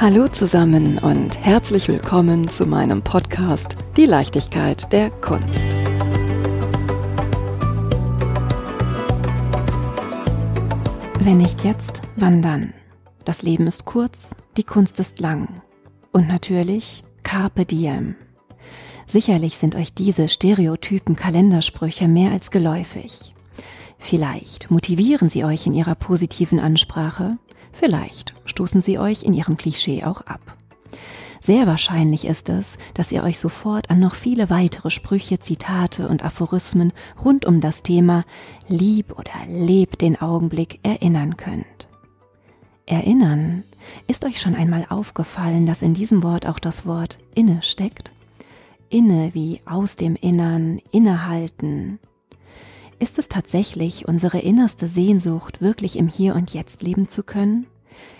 [0.00, 5.44] Hallo zusammen und herzlich willkommen zu meinem Podcast Die Leichtigkeit der Kunst.
[11.18, 12.74] Wenn nicht jetzt, wann dann?
[13.24, 15.62] Das Leben ist kurz, die Kunst ist lang.
[16.12, 18.14] Und natürlich Carpe Diem.
[19.08, 23.34] Sicherlich sind euch diese stereotypen Kalendersprüche mehr als geläufig.
[23.98, 27.36] Vielleicht motivieren sie euch in ihrer positiven Ansprache,
[27.78, 30.40] vielleicht stoßen sie euch in ihrem Klischee auch ab.
[31.40, 36.24] Sehr wahrscheinlich ist es, dass ihr euch sofort an noch viele weitere Sprüche, Zitate und
[36.24, 36.92] Aphorismen
[37.24, 38.22] rund um das Thema
[38.68, 41.88] Lieb oder Lebt den Augenblick erinnern könnt.
[42.84, 43.64] Erinnern,
[44.06, 48.12] ist euch schon einmal aufgefallen, dass in diesem Wort auch das Wort inne steckt?
[48.90, 51.98] Inne wie aus dem Innern, innehalten.
[52.98, 57.66] Ist es tatsächlich unsere innerste Sehnsucht, wirklich im Hier und Jetzt leben zu können?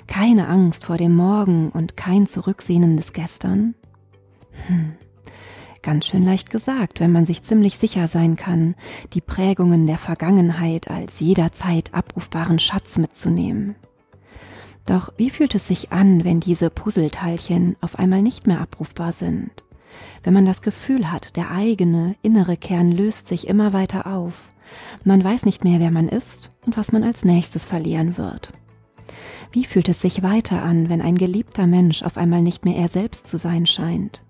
[0.06, 3.74] Keine Angst vor dem Morgen und kein Zurücksehnen des Gestern?
[4.66, 4.92] Hm.
[5.82, 8.74] Ganz schön leicht gesagt, wenn man sich ziemlich sicher sein kann,
[9.14, 13.76] die Prägungen der Vergangenheit als jederzeit abrufbaren Schatz mitzunehmen.
[14.86, 19.64] Doch wie fühlt es sich an, wenn diese Puzzleteilchen auf einmal nicht mehr abrufbar sind?
[20.22, 24.48] wenn man das Gefühl hat, der eigene innere Kern löst sich immer weiter auf.
[25.05, 28.52] Man weiß nicht mehr, wer man ist und was man als nächstes verlieren wird.
[29.52, 32.89] Wie fühlt es sich weiter an, wenn ein geliebter Mensch auf einmal nicht mehr er
[32.89, 34.22] selbst zu sein scheint?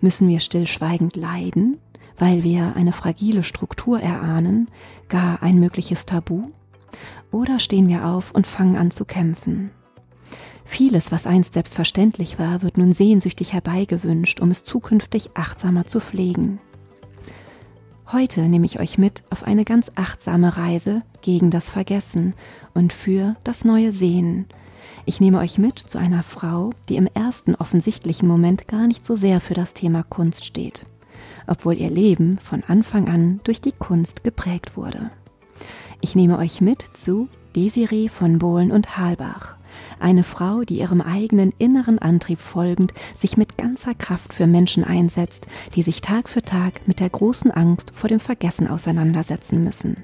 [0.00, 1.78] Müssen wir stillschweigend leiden,
[2.18, 4.68] weil wir eine fragile Struktur erahnen,
[5.08, 6.44] gar ein mögliches Tabu?
[7.30, 9.70] Oder stehen wir auf und fangen an zu kämpfen?
[10.64, 16.58] Vieles, was einst selbstverständlich war, wird nun sehnsüchtig herbeigewünscht, um es zukünftig achtsamer zu pflegen.
[18.14, 22.34] Heute nehme ich euch mit auf eine ganz achtsame Reise gegen das Vergessen
[22.72, 24.46] und für das neue Sehen.
[25.04, 29.16] Ich nehme euch mit zu einer Frau, die im ersten offensichtlichen Moment gar nicht so
[29.16, 30.84] sehr für das Thema Kunst steht,
[31.48, 35.06] obwohl ihr Leben von Anfang an durch die Kunst geprägt wurde.
[36.00, 39.56] Ich nehme euch mit zu Desiree von Bohlen und Halbach,
[40.00, 45.46] eine Frau, die ihrem eigenen inneren Antrieb folgend sich mit ganzer Kraft für Menschen einsetzt,
[45.74, 49.96] die sich Tag für Tag mit der großen Angst vor dem Vergessen auseinandersetzen müssen.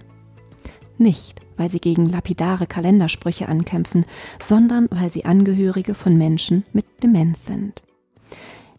[0.98, 4.04] Nicht, weil sie gegen lapidare Kalendersprüche ankämpfen,
[4.38, 7.82] sondern weil sie Angehörige von Menschen mit Demenz sind.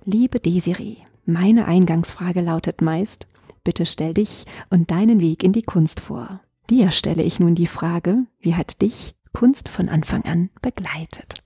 [0.05, 3.27] Liebe Desiree, meine Eingangsfrage lautet meist,
[3.63, 6.41] bitte stell dich und deinen Weg in die Kunst vor.
[6.69, 11.41] Dir stelle ich nun die Frage, wie hat dich Kunst von Anfang an begleitet?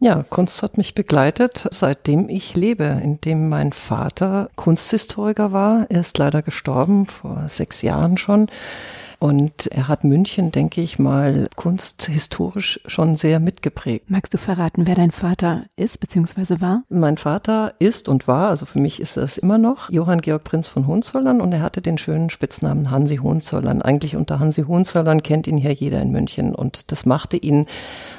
[0.00, 5.86] Ja, Kunst hat mich begleitet, seitdem ich lebe, indem mein Vater Kunsthistoriker war.
[5.88, 8.48] Er ist leider gestorben, vor sechs Jahren schon.
[9.18, 14.10] Und er hat München, denke ich mal, kunsthistorisch schon sehr mitgeprägt.
[14.10, 16.60] Magst du verraten, wer dein Vater ist bzw.
[16.60, 16.82] war?
[16.88, 20.44] Mein Vater ist und war, also für mich ist er es immer noch, Johann Georg
[20.44, 23.82] Prinz von Hohenzollern und er hatte den schönen Spitznamen Hansi Hohenzollern.
[23.82, 27.66] Eigentlich unter Hansi Hohenzollern kennt ihn hier jeder in München und das machte ihn,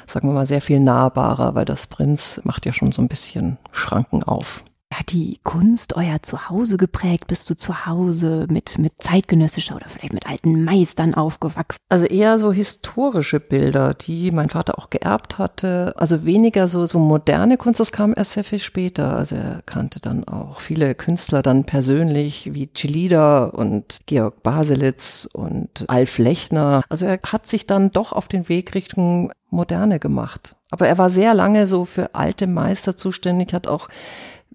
[0.06, 3.58] sagen wir mal, sehr viel nahbarer, weil das Prinz macht ja schon so ein bisschen
[3.72, 4.64] Schranken auf.
[4.94, 7.26] Hat die Kunst euer Zuhause geprägt?
[7.26, 11.78] Bist du zu Hause mit, mit zeitgenössischer oder vielleicht mit alten Meistern aufgewachsen?
[11.88, 15.92] Also eher so historische Bilder, die mein Vater auch geerbt hatte.
[15.96, 19.16] Also weniger so, so moderne Kunst, das kam erst sehr viel später.
[19.16, 25.84] Also er kannte dann auch viele Künstler dann persönlich, wie Chilida und Georg Baselitz und
[25.88, 26.82] Alf Lechner.
[26.88, 30.56] Also er hat sich dann doch auf den Weg Richtung Moderne gemacht.
[30.70, 33.88] Aber er war sehr lange so für alte Meister zuständig, hat auch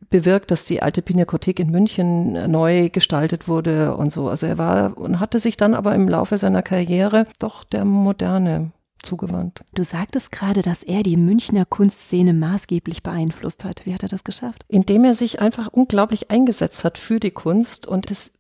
[0.10, 4.28] bewirkt, dass die alte Pinakothek in München äh, neu gestaltet wurde und so.
[4.30, 8.72] Also er war und hatte sich dann aber im Laufe seiner Karriere doch der Moderne
[9.04, 9.64] zugewandt.
[9.74, 13.86] Du sagtest gerade, dass er die Münchner Kunstszene maßgeblich beeinflusst hat.
[13.86, 14.64] Wie hat er das geschafft?
[14.68, 18.32] Indem er sich einfach unglaublich eingesetzt hat für die Kunst und es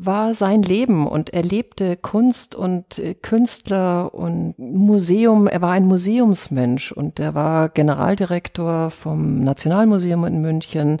[0.00, 5.46] war sein Leben und er lebte Kunst und äh, Künstler und Museum.
[5.46, 11.00] Er war ein Museumsmensch und er war Generaldirektor vom Nationalmuseum in München.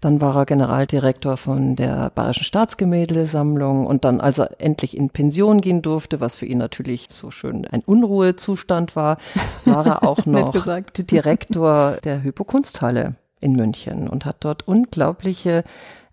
[0.00, 5.60] Dann war er Generaldirektor von der Bayerischen Staatsgemäldesammlung und dann, als er endlich in Pension
[5.60, 9.18] gehen durfte, was für ihn natürlich so schön ein Unruhezustand war,
[9.64, 10.54] war er auch noch
[10.94, 15.64] Direktor der Hypokunsthalle in München und hat dort unglaubliche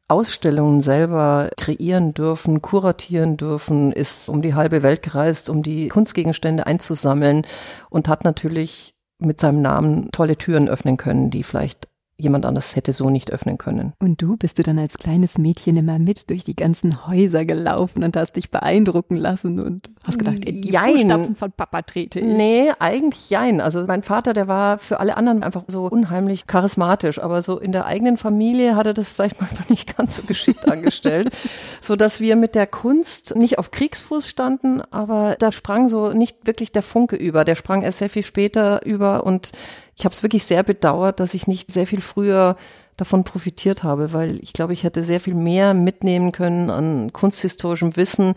[0.08, 6.68] Ausstellungen selber kreieren dürfen, kuratieren dürfen, ist um die halbe Welt gereist, um die Kunstgegenstände
[6.68, 7.46] einzusammeln
[7.90, 12.94] und hat natürlich mit seinem Namen tolle Türen öffnen können, die vielleicht jemand anders hätte
[12.94, 13.94] so nicht öffnen können.
[14.00, 18.04] Und du bist du dann als kleines Mädchen immer mit durch die ganzen Häuser gelaufen
[18.04, 20.94] und hast dich beeindrucken lassen und hast gedacht, ey, die jein.
[20.94, 22.26] Fußstapfen von Papa trete ich.
[22.26, 23.60] Nee, eigentlich jein.
[23.60, 27.74] Also mein Vater, der war für alle anderen einfach so unheimlich charismatisch, aber so in
[27.74, 31.30] der eigenen Familie hat er das vielleicht manchmal nicht ganz so geschickt angestellt,
[31.82, 36.48] so dass wir mit der Kunst nicht auf Kriegsfuß standen, aber da sprang so nicht
[36.48, 37.44] wirklich der Funke über.
[37.44, 39.52] Der sprang erst sehr viel später über und
[39.96, 42.58] ich habe es wirklich sehr bedauert, dass ich nicht sehr viel früher
[42.98, 47.96] davon profitiert habe, weil ich glaube, ich hätte sehr viel mehr mitnehmen können an kunsthistorischem
[47.96, 48.36] Wissen.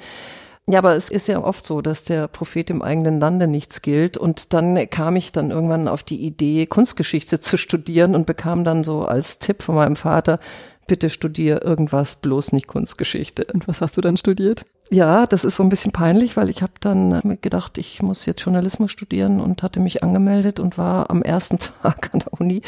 [0.70, 4.19] Ja, aber es ist ja oft so, dass der Prophet im eigenen Lande nichts gilt.
[4.19, 8.84] Und dann kam ich dann irgendwann auf die Idee, Kunstgeschichte zu studieren und bekam dann
[8.84, 10.38] so als Tipp von meinem Vater,
[10.87, 13.46] bitte studier irgendwas, bloß nicht Kunstgeschichte.
[13.52, 14.64] Und was hast du dann studiert?
[14.90, 18.40] Ja, das ist so ein bisschen peinlich, weil ich habe dann gedacht, ich muss jetzt
[18.40, 22.62] Journalismus studieren und hatte mich angemeldet und war am ersten Tag an der Uni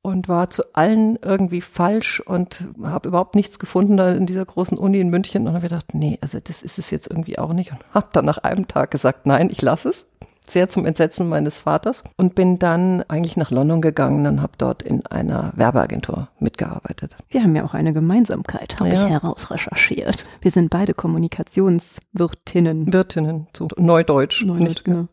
[0.00, 4.78] und war zu allen irgendwie falsch und habe überhaupt nichts gefunden da in dieser großen
[4.78, 5.46] Uni in München.
[5.46, 7.72] Und habe gedacht, nee, also das ist es jetzt irgendwie auch nicht.
[7.72, 10.06] Und habe dann nach einem Tag gesagt, nein, ich lasse es
[10.50, 14.82] sehr zum Entsetzen meines Vaters und bin dann eigentlich nach London gegangen und habe dort
[14.82, 17.16] in einer Werbeagentur mitgearbeitet.
[17.28, 19.04] Wir haben ja auch eine Gemeinsamkeit, habe ja.
[19.04, 20.24] ich herausrecherchiert.
[20.40, 22.92] Wir sind beide Kommunikationswirtinnen.
[22.92, 24.44] Wirtinnen, so Neudeutsch.
[24.44, 25.08] Neudeutsch, genau.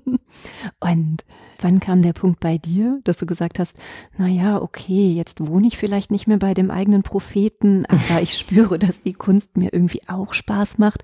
[0.80, 1.24] und
[1.62, 3.78] Wann kam der Punkt bei dir, dass du gesagt hast,
[4.16, 8.36] na ja, okay, jetzt wohne ich vielleicht nicht mehr bei dem eigenen Propheten, aber ich
[8.36, 11.02] spüre, dass die Kunst mir irgendwie auch Spaß macht,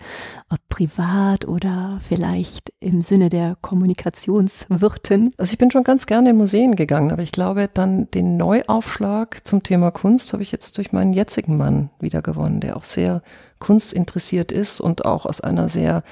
[0.48, 5.32] ob privat oder vielleicht im Sinne der Kommunikationswirtin?
[5.36, 9.46] Also ich bin schon ganz gerne in Museen gegangen, aber ich glaube, dann den Neuaufschlag
[9.46, 13.22] zum Thema Kunst habe ich jetzt durch meinen jetzigen Mann wieder gewonnen, der auch sehr
[13.58, 16.02] kunstinteressiert ist und auch aus einer sehr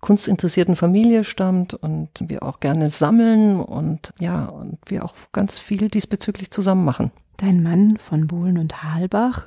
[0.00, 5.88] kunstinteressierten Familie stammt und wir auch gerne sammeln und ja, und wir auch ganz viel
[5.88, 7.10] diesbezüglich zusammen machen.
[7.36, 9.46] Dein Mann von Bohlen und Halbach,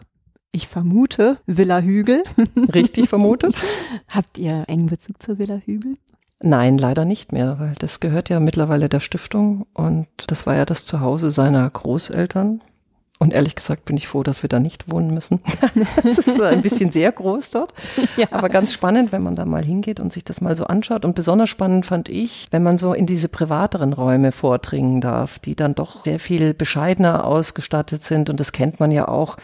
[0.52, 2.24] ich vermute Villa Hügel.
[2.74, 3.56] Richtig vermutet.
[4.08, 5.96] Habt ihr engen Bezug zur Villa Hügel?
[6.40, 10.66] Nein, leider nicht mehr, weil das gehört ja mittlerweile der Stiftung und das war ja
[10.66, 12.62] das Zuhause seiner Großeltern.
[13.24, 15.42] Und ehrlich gesagt bin ich froh, dass wir da nicht wohnen müssen.
[16.04, 17.74] Es ist ein bisschen sehr groß dort,
[18.18, 18.28] ja.
[18.32, 21.06] aber ganz spannend, wenn man da mal hingeht und sich das mal so anschaut.
[21.06, 25.56] Und besonders spannend fand ich, wenn man so in diese privateren Räume vordringen darf, die
[25.56, 28.30] dann doch sehr viel bescheidener ausgestattet sind.
[28.30, 29.38] Und das kennt man ja auch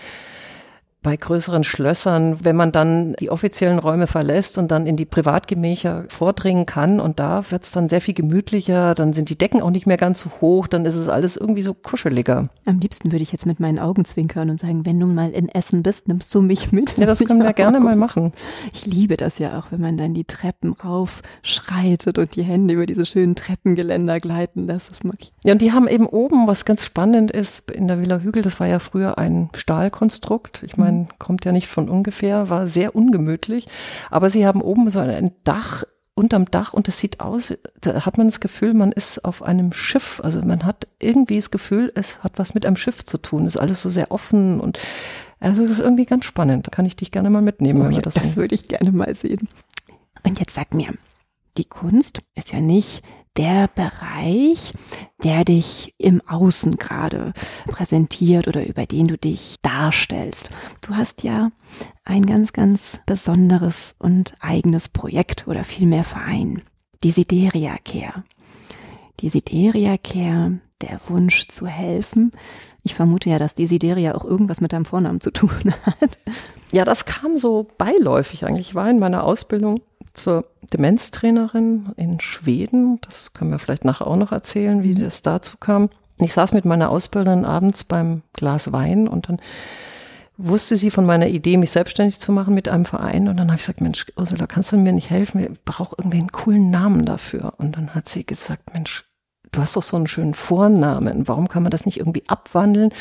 [1.02, 6.04] bei größeren Schlössern, wenn man dann die offiziellen Räume verlässt und dann in die Privatgemächer
[6.10, 9.70] vordringen kann und da wird es dann sehr viel gemütlicher, dann sind die Decken auch
[9.70, 12.50] nicht mehr ganz so hoch, dann ist es alles irgendwie so kuscheliger.
[12.66, 15.48] Am liebsten würde ich jetzt mit meinen Augen zwinkern und sagen, wenn du mal in
[15.48, 16.98] Essen bist, nimmst du mich mit.
[16.98, 18.34] Ja, das können wir gerne mal machen.
[18.74, 22.74] Ich liebe das ja auch, wenn man dann die Treppen rauf schreitet und die Hände
[22.74, 24.92] über diese schönen Treppengeländer gleiten lässt.
[24.92, 25.32] Das mag ich.
[25.46, 28.60] Ja, und die haben eben oben, was ganz spannend ist, in der Villa Hügel, das
[28.60, 30.64] war ja früher ein Stahlkonstrukt.
[30.64, 33.68] Ich meine, meine, kommt ja nicht von ungefähr, war sehr ungemütlich.
[34.10, 35.84] Aber sie haben oben so ein Dach
[36.20, 39.72] unterm Dach und es sieht aus, da hat man das Gefühl, man ist auf einem
[39.72, 40.20] Schiff.
[40.22, 43.46] Also man hat irgendwie das Gefühl, es hat was mit einem Schiff zu tun.
[43.46, 44.80] Es ist alles so sehr offen und
[45.40, 46.68] also es ist irgendwie ganz spannend.
[46.68, 49.16] Da kann ich dich gerne mal mitnehmen, wenn wir das Das würde ich gerne mal
[49.16, 49.48] sehen.
[50.26, 50.94] Und jetzt sag mir,
[51.58, 53.02] die Kunst ist ja nicht
[53.38, 54.74] der Bereich,
[55.24, 57.34] der dich im Außen gerade
[57.68, 60.50] präsentiert oder über den du dich darstellst.
[60.82, 61.52] Du hast ja
[62.04, 66.62] ein ganz, ganz besonderes und eigenes Projekt oder vielmehr Verein.
[67.04, 68.24] Die Sideria Care.
[69.22, 72.32] Die Sideria Care, der Wunsch zu helfen.
[72.84, 76.20] Ich vermute ja, dass die Sideria auch irgendwas mit deinem Vornamen zu tun hat.
[76.72, 78.70] Ja, das kam so beiläufig eigentlich.
[78.70, 79.82] Ich war in meiner Ausbildung
[80.20, 83.00] zur Demenztrainerin in Schweden.
[83.02, 85.04] Das können wir vielleicht nachher auch noch erzählen, wie mhm.
[85.04, 85.90] das dazu kam.
[86.20, 89.40] Ich saß mit meiner Ausbilderin abends beim Glas Wein und dann
[90.40, 93.28] wusste sie von meiner Idee, mich selbstständig zu machen mit einem Verein.
[93.28, 95.40] Und dann habe ich gesagt, Mensch, Ursula, kannst du mir nicht helfen?
[95.40, 97.54] Ich brauche irgendwie einen coolen Namen dafür.
[97.58, 99.06] Und dann hat sie gesagt, Mensch,
[99.52, 101.28] du hast doch so einen schönen Vornamen.
[101.28, 102.94] Warum kann man das nicht irgendwie abwandeln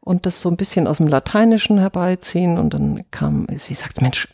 [0.00, 2.58] und das so ein bisschen aus dem Lateinischen herbeiziehen?
[2.58, 4.28] Und dann kam, sie sagt, Mensch,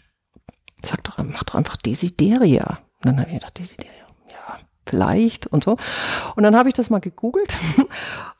[0.84, 2.78] sag doch, mach doch einfach Desideria.
[2.98, 5.76] Und dann habe ich gedacht, Desideria, ja, vielleicht und so.
[6.36, 7.56] Und dann habe ich das mal gegoogelt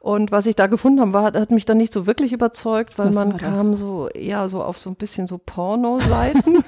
[0.05, 3.07] und was ich da gefunden habe, war, hat mich dann nicht so wirklich überzeugt, weil
[3.09, 3.81] was man kam das?
[3.81, 6.57] so eher so auf so ein bisschen so Porno-Seiten.
[6.57, 6.65] und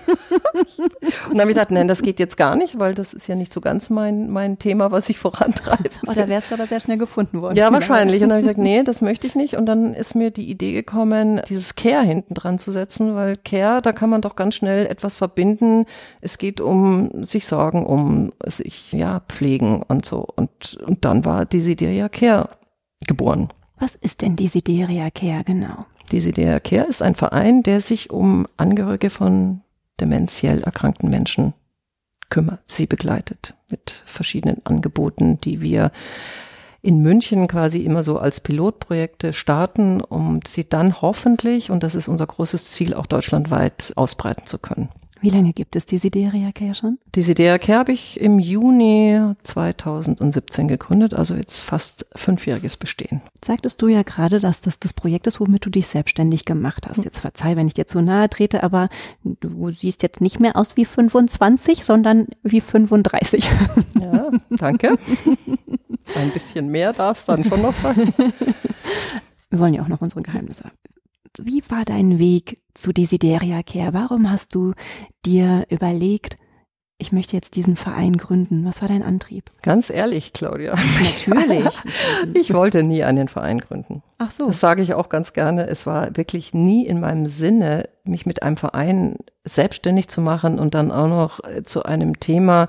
[1.33, 3.53] dann habe ich gedacht, nein, das geht jetzt gar nicht, weil das ist ja nicht
[3.53, 5.91] so ganz mein, mein Thema, was ich vorantreibe.
[6.07, 7.59] Oh, da wärst du aber sehr schnell gefunden worden.
[7.59, 8.23] Ja, wahrscheinlich.
[8.23, 9.55] Und dann habe ich gesagt, nee, das möchte ich nicht.
[9.57, 13.83] Und dann ist mir die Idee gekommen, dieses Care hinten dran zu setzen, weil Care,
[13.83, 15.85] da kann man doch ganz schnell etwas verbinden.
[16.23, 20.27] Es geht um sich sorgen, um sich, ja, pflegen und so.
[20.37, 22.49] Und, und dann war Desideria Care
[23.07, 23.49] geboren.
[23.79, 25.87] Was ist denn Desideria Care genau?
[26.11, 29.61] Desideria Care ist ein Verein, der sich um Angehörige von
[30.01, 31.55] dementiell erkrankten Menschen
[32.31, 35.93] kümmert, sie begleitet mit verschiedenen Angeboten, die wir
[36.83, 42.09] in München quasi immer so als Pilotprojekte starten, um sie dann hoffentlich, und das ist
[42.09, 44.89] unser großes Ziel, auch deutschlandweit ausbreiten zu können.
[45.21, 46.99] Wie lange gibt es die Sideria Care schon?
[47.15, 53.23] Die Sideria Care habe ich im Juni 2017 gegründet, also jetzt fast fünfjähriges Bestehen.
[53.45, 57.05] Sagtest du ja gerade, dass das das Projekt ist, womit du dich selbstständig gemacht hast.
[57.05, 58.89] Jetzt verzeih, wenn ich dir zu nahe trete, aber
[59.25, 63.49] du siehst jetzt nicht mehr aus wie 25, sondern wie 35.
[64.01, 64.99] Ja, danke.
[66.15, 68.13] Ein bisschen mehr darf es dann schon noch sein.
[69.51, 70.65] Wir wollen ja auch noch unsere Geheimnisse.
[71.39, 73.93] Wie war dein Weg zu Desideria Care?
[73.93, 74.73] Warum hast du
[75.25, 76.39] dir überlegt,
[76.99, 78.65] ich möchte jetzt diesen Verein gründen?
[78.65, 79.51] Was war dein Antrieb?
[79.63, 80.75] Ganz ehrlich, Claudia.
[81.27, 81.75] Natürlich.
[82.35, 84.03] ich wollte nie einen Verein gründen.
[84.17, 84.47] Ach so.
[84.47, 85.67] Das sage ich auch ganz gerne.
[85.67, 90.75] Es war wirklich nie in meinem Sinne, mich mit einem Verein selbstständig zu machen und
[90.75, 92.69] dann auch noch zu einem Thema,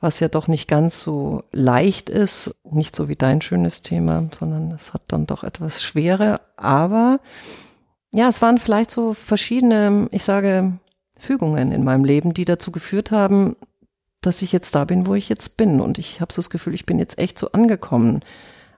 [0.00, 4.70] was ja doch nicht ganz so leicht ist, nicht so wie dein schönes Thema, sondern
[4.72, 6.40] es hat dann doch etwas Schwere.
[6.56, 7.20] Aber
[8.16, 10.78] ja, es waren vielleicht so verschiedene, ich sage,
[11.18, 13.56] Fügungen in meinem Leben, die dazu geführt haben,
[14.22, 15.82] dass ich jetzt da bin, wo ich jetzt bin.
[15.82, 18.22] Und ich habe so das Gefühl, ich bin jetzt echt so angekommen.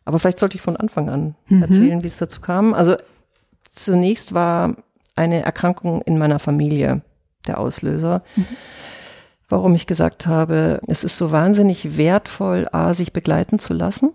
[0.04, 1.62] Aber vielleicht sollte ich von Anfang an mhm.
[1.62, 2.75] erzählen, wie es dazu kam.
[2.75, 2.97] Also
[3.73, 4.75] zunächst war
[5.14, 7.02] eine Erkrankung in meiner Familie
[7.47, 8.25] der Auslöser.
[8.35, 8.47] Mhm.
[9.49, 14.12] Warum ich gesagt habe, es ist so wahnsinnig wertvoll, A, sich begleiten zu lassen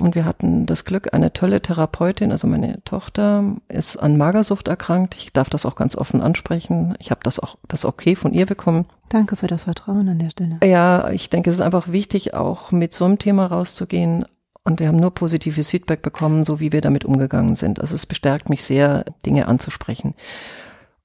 [0.00, 5.14] und wir hatten das Glück, eine tolle Therapeutin, also meine Tochter ist an Magersucht erkrankt.
[5.16, 6.94] Ich darf das auch ganz offen ansprechen.
[6.98, 8.86] Ich habe das auch das okay von ihr bekommen.
[9.08, 10.58] Danke für das Vertrauen an der Stelle.
[10.64, 14.24] Ja, ich denke, es ist einfach wichtig, auch mit so einem Thema rauszugehen.
[14.62, 17.80] Und wir haben nur positives Feedback bekommen, so wie wir damit umgegangen sind.
[17.80, 20.14] Also es bestärkt mich sehr, Dinge anzusprechen.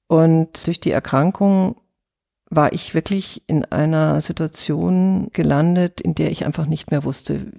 [0.08, 1.76] Und durch die Erkrankung
[2.48, 7.52] war ich wirklich in einer Situation gelandet, in der ich einfach nicht mehr wusste,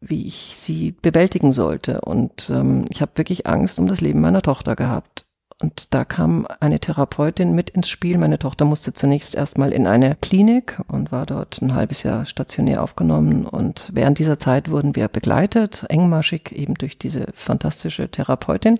[0.00, 2.00] wie ich sie bewältigen sollte.
[2.02, 5.24] Und ähm, ich habe wirklich Angst um das Leben meiner Tochter gehabt.
[5.60, 8.16] Und da kam eine Therapeutin mit ins Spiel.
[8.16, 12.80] Meine Tochter musste zunächst erstmal in eine Klinik und war dort ein halbes Jahr stationär
[12.80, 13.44] aufgenommen.
[13.44, 18.78] Und während dieser Zeit wurden wir begleitet, engmaschig eben durch diese fantastische Therapeutin.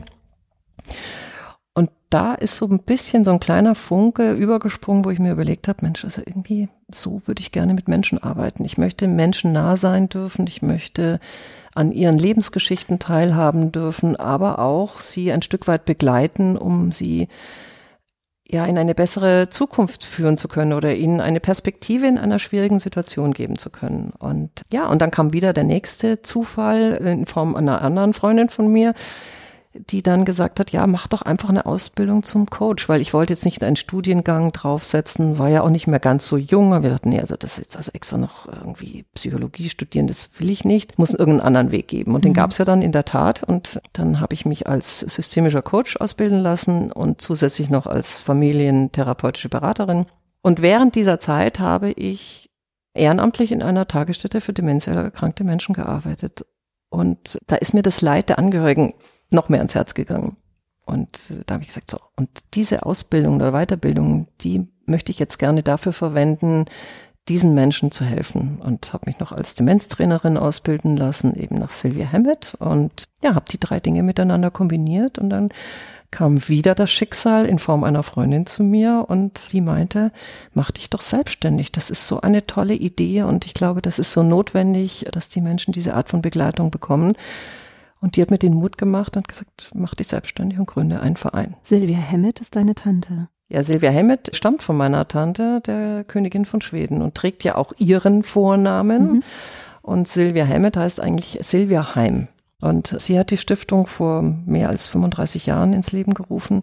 [1.79, 5.69] Und da ist so ein bisschen so ein kleiner Funke übergesprungen, wo ich mir überlegt
[5.69, 8.65] habe, Mensch, also irgendwie so würde ich gerne mit Menschen arbeiten.
[8.65, 11.21] Ich möchte Menschen nah sein dürfen, ich möchte
[11.77, 17.29] an ihren Lebensgeschichten teilhaben dürfen, aber auch sie ein Stück weit begleiten, um sie
[18.45, 22.81] ja in eine bessere Zukunft führen zu können oder ihnen eine Perspektive in einer schwierigen
[22.81, 24.13] Situation geben zu können.
[24.19, 28.67] Und ja, und dann kam wieder der nächste Zufall in Form einer anderen Freundin von
[28.67, 28.95] mir,
[29.91, 33.33] die dann gesagt hat, ja, mach doch einfach eine Ausbildung zum Coach, weil ich wollte
[33.33, 36.73] jetzt nicht einen Studiengang draufsetzen, war ja auch nicht mehr ganz so jung.
[36.73, 40.31] Und wir dachten, nee, also das ist jetzt also extra noch irgendwie Psychologie studieren, das
[40.39, 42.15] will ich nicht, muss irgendeinen anderen Weg geben.
[42.15, 42.29] Und mhm.
[42.29, 43.43] den gab es ja dann in der Tat.
[43.43, 49.49] Und dann habe ich mich als systemischer Coach ausbilden lassen und zusätzlich noch als familientherapeutische
[49.49, 50.07] Beraterin.
[50.43, 52.51] Und während dieser Zeit habe ich
[52.95, 56.45] ehrenamtlich in einer Tagesstätte für demenziell erkrankte Menschen gearbeitet.
[56.91, 58.95] Und da ist mir das Leid der Angehörigen
[59.31, 60.37] noch mehr ans Herz gegangen.
[60.87, 65.19] Und äh, da habe ich gesagt, so, und diese Ausbildung oder Weiterbildung, die möchte ich
[65.19, 66.65] jetzt gerne dafür verwenden,
[67.29, 68.59] diesen Menschen zu helfen.
[68.61, 72.57] Und habe mich noch als Demenztrainerin ausbilden lassen, eben nach Sylvia Hammett.
[72.59, 75.19] Und ja, habe die drei Dinge miteinander kombiniert.
[75.19, 75.51] Und dann
[76.11, 80.11] kam wieder das Schicksal in Form einer Freundin zu mir und die meinte,
[80.55, 81.71] mach dich doch selbstständig.
[81.71, 85.43] Das ist so eine tolle Idee und ich glaube, das ist so notwendig, dass die
[85.43, 87.15] Menschen diese Art von Begleitung bekommen.
[88.01, 91.17] Und die hat mir den Mut gemacht und gesagt, mach dich selbstständig und gründe einen
[91.17, 91.57] Verein.
[91.63, 93.29] Silvia Hemmet ist deine Tante.
[93.49, 97.73] Ja, Silvia Hemmet stammt von meiner Tante, der Königin von Schweden, und trägt ja auch
[97.79, 99.13] ihren Vornamen.
[99.13, 99.23] Mhm.
[99.83, 102.29] Und Silvia Hemmet heißt eigentlich Silvia Heim.
[102.61, 106.63] Und sie hat die Stiftung vor mehr als 35 Jahren ins Leben gerufen,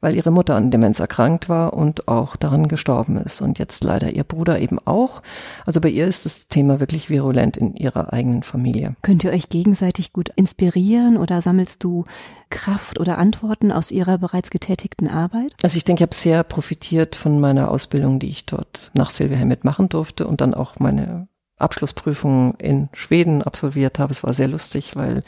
[0.00, 3.40] weil ihre Mutter an Demenz erkrankt war und auch daran gestorben ist.
[3.40, 5.22] Und jetzt leider ihr Bruder eben auch.
[5.66, 8.96] Also bei ihr ist das Thema wirklich virulent in ihrer eigenen Familie.
[9.02, 12.04] Könnt ihr euch gegenseitig gut inspirieren oder sammelst du
[12.48, 15.54] Kraft oder Antworten aus ihrer bereits getätigten Arbeit?
[15.62, 19.36] Also ich denke, ich habe sehr profitiert von meiner Ausbildung, die ich dort nach Silvia
[19.36, 21.28] Helmet machen durfte und dann auch meine
[21.58, 24.12] Abschlussprüfung in Schweden absolviert habe.
[24.12, 25.22] Es war sehr lustig, weil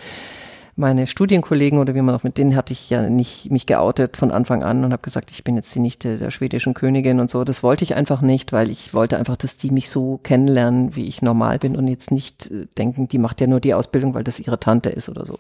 [0.75, 4.31] meine Studienkollegen oder wie man auch mit denen hatte ich ja nicht mich geoutet von
[4.31, 7.45] Anfang an und habe gesagt, ich bin jetzt die Nichte der schwedischen Königin und so.
[7.45, 11.07] Das wollte ich einfach nicht, weil ich wollte einfach, dass die mich so kennenlernen, wie
[11.07, 14.25] ich normal bin und jetzt nicht äh, denken, die macht ja nur die Ausbildung, weil
[14.25, 15.39] das ihre Tante ist oder so.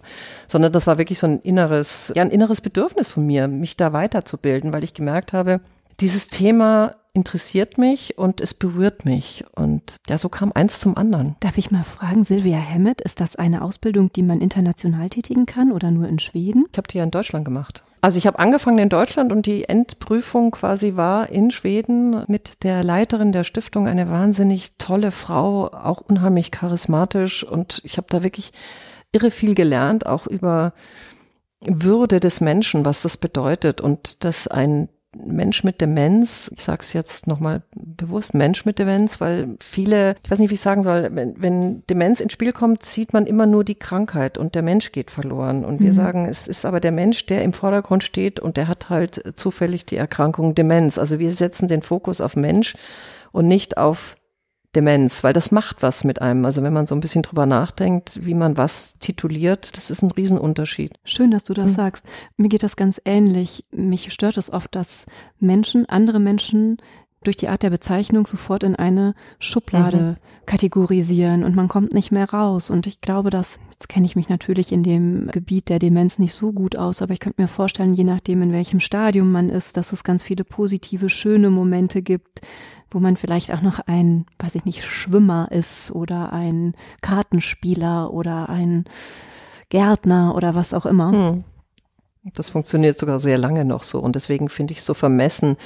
[0.48, 3.94] Sondern das war wirklich so ein inneres, ja, ein inneres Bedürfnis von mir, mich da
[3.94, 5.60] weiterzubilden, weil ich gemerkt habe,
[6.00, 9.44] dieses Thema interessiert mich und es berührt mich.
[9.54, 11.36] Und ja, so kam eins zum anderen.
[11.40, 15.72] Darf ich mal fragen, Silvia Hemmet, ist das eine Ausbildung, die man international tätigen kann
[15.72, 16.64] oder nur in Schweden?
[16.72, 17.82] Ich habe die ja in Deutschland gemacht.
[18.00, 22.82] Also ich habe angefangen in Deutschland und die Endprüfung quasi war in Schweden mit der
[22.82, 27.44] Leiterin der Stiftung, eine wahnsinnig tolle Frau, auch unheimlich charismatisch.
[27.44, 28.52] Und ich habe da wirklich
[29.12, 30.72] irre viel gelernt, auch über
[31.64, 36.92] Würde des Menschen, was das bedeutet und dass ein Mensch mit Demenz, ich sage es
[36.92, 41.10] jetzt nochmal bewusst, Mensch mit Demenz, weil viele, ich weiß nicht, wie ich sagen soll,
[41.12, 44.90] wenn, wenn Demenz ins Spiel kommt, sieht man immer nur die Krankheit und der Mensch
[44.92, 45.64] geht verloren.
[45.64, 45.96] Und wir mhm.
[45.96, 49.84] sagen, es ist aber der Mensch, der im Vordergrund steht und der hat halt zufällig
[49.84, 50.98] die Erkrankung Demenz.
[50.98, 52.74] Also wir setzen den Fokus auf Mensch
[53.32, 54.16] und nicht auf
[54.74, 56.44] Demenz, weil das macht was mit einem.
[56.44, 60.10] Also wenn man so ein bisschen drüber nachdenkt, wie man was tituliert, das ist ein
[60.10, 60.98] Riesenunterschied.
[61.04, 61.76] Schön, dass du das mhm.
[61.76, 62.06] sagst.
[62.36, 63.64] Mir geht das ganz ähnlich.
[63.70, 65.04] Mich stört es oft, dass
[65.38, 66.78] Menschen, andere Menschen
[67.22, 70.16] durch die Art der Bezeichnung sofort in eine Schublade mhm.
[70.46, 72.70] kategorisieren und man kommt nicht mehr raus.
[72.70, 76.34] Und ich glaube, dass, jetzt kenne ich mich natürlich in dem Gebiet der Demenz nicht
[76.34, 79.76] so gut aus, aber ich könnte mir vorstellen, je nachdem, in welchem Stadium man ist,
[79.76, 82.40] dass es ganz viele positive, schöne Momente gibt,
[82.90, 88.48] wo man vielleicht auch noch ein, weiß ich nicht, Schwimmer ist oder ein Kartenspieler oder
[88.48, 88.84] ein
[89.70, 91.12] Gärtner oder was auch immer.
[91.12, 91.44] Hm.
[92.34, 95.56] Das funktioniert sogar sehr lange noch so und deswegen finde ich es so vermessen,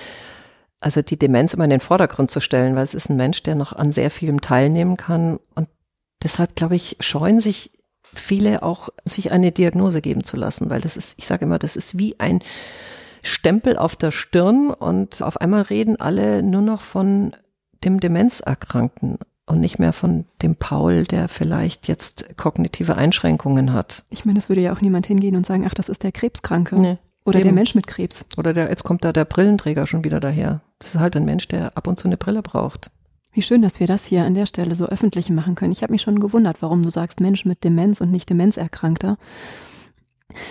[0.80, 3.54] also die Demenz immer in den Vordergrund zu stellen, weil es ist ein Mensch, der
[3.54, 5.68] noch an sehr vielem teilnehmen kann und
[6.22, 7.72] deshalb glaube ich, scheuen sich
[8.14, 11.76] viele auch, sich eine Diagnose geben zu lassen, weil das ist, ich sage immer, das
[11.76, 12.42] ist wie ein
[13.22, 17.34] Stempel auf der Stirn und auf einmal reden alle nur noch von
[17.84, 24.04] dem Demenzerkrankten und nicht mehr von dem Paul, der vielleicht jetzt kognitive Einschränkungen hat.
[24.10, 26.76] Ich meine, es würde ja auch niemand hingehen und sagen, ach, das ist der Krebskranke.
[26.76, 27.48] Nee, Oder eben.
[27.48, 28.26] der Mensch mit Krebs.
[28.36, 30.62] Oder der, jetzt kommt da der Brillenträger schon wieder daher.
[30.78, 32.90] Das ist halt ein Mensch, der ab und zu eine Brille braucht.
[33.32, 35.72] Wie schön, dass wir das hier an der Stelle so öffentlich machen können.
[35.72, 39.18] Ich habe mich schon gewundert, warum du sagst Mensch mit Demenz und nicht Demenzerkrankter.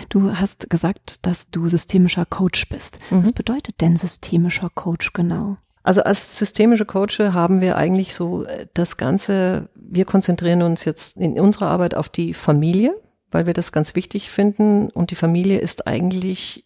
[0.08, 2.98] Du hast gesagt, dass du systemischer Coach bist.
[3.10, 3.24] Mhm.
[3.24, 5.56] Was bedeutet denn systemischer Coach genau?
[5.82, 11.16] Also als systemische Coach haben wir eigentlich so äh, das Ganze, wir konzentrieren uns jetzt
[11.16, 12.94] in unserer Arbeit auf die Familie,
[13.30, 14.90] weil wir das ganz wichtig finden.
[14.90, 16.65] Und die Familie ist eigentlich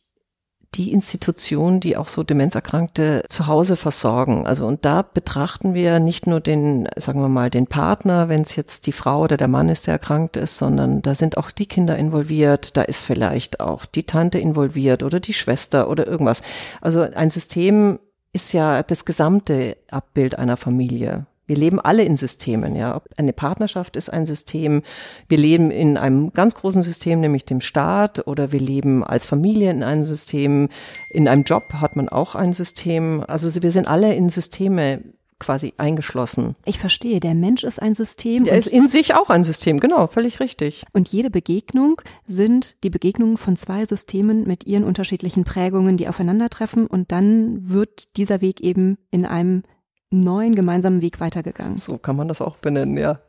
[0.75, 4.47] die Institution, die auch so Demenzerkrankte zu Hause versorgen.
[4.47, 8.55] Also und da betrachten wir nicht nur den, sagen wir mal, den Partner, wenn es
[8.55, 11.67] jetzt die Frau oder der Mann ist, der erkrankt ist, sondern da sind auch die
[11.67, 16.43] Kinder involviert, da ist vielleicht auch die Tante involviert oder die Schwester oder irgendwas.
[16.81, 17.99] Also ein System
[18.33, 21.27] ist ja das gesamte Abbild einer Familie.
[21.51, 23.03] Wir leben alle in Systemen, ja.
[23.17, 24.83] Eine Partnerschaft ist ein System.
[25.27, 29.73] Wir leben in einem ganz großen System, nämlich dem Staat, oder wir leben als Familie
[29.73, 30.69] in einem System.
[31.11, 33.25] In einem Job hat man auch ein System.
[33.27, 35.03] Also wir sind alle in Systeme
[35.41, 36.55] quasi eingeschlossen.
[36.67, 38.45] Ich verstehe, der Mensch ist ein System.
[38.45, 40.85] Der ist in sich auch ein System, genau, völlig richtig.
[40.93, 46.87] Und jede Begegnung sind die Begegnungen von zwei Systemen mit ihren unterschiedlichen Prägungen, die aufeinandertreffen
[46.87, 49.65] und dann wird dieser Weg eben in einem
[50.11, 51.79] neuen gemeinsamen Weg weitergegangen.
[51.79, 53.21] So kann man das auch benennen, ja.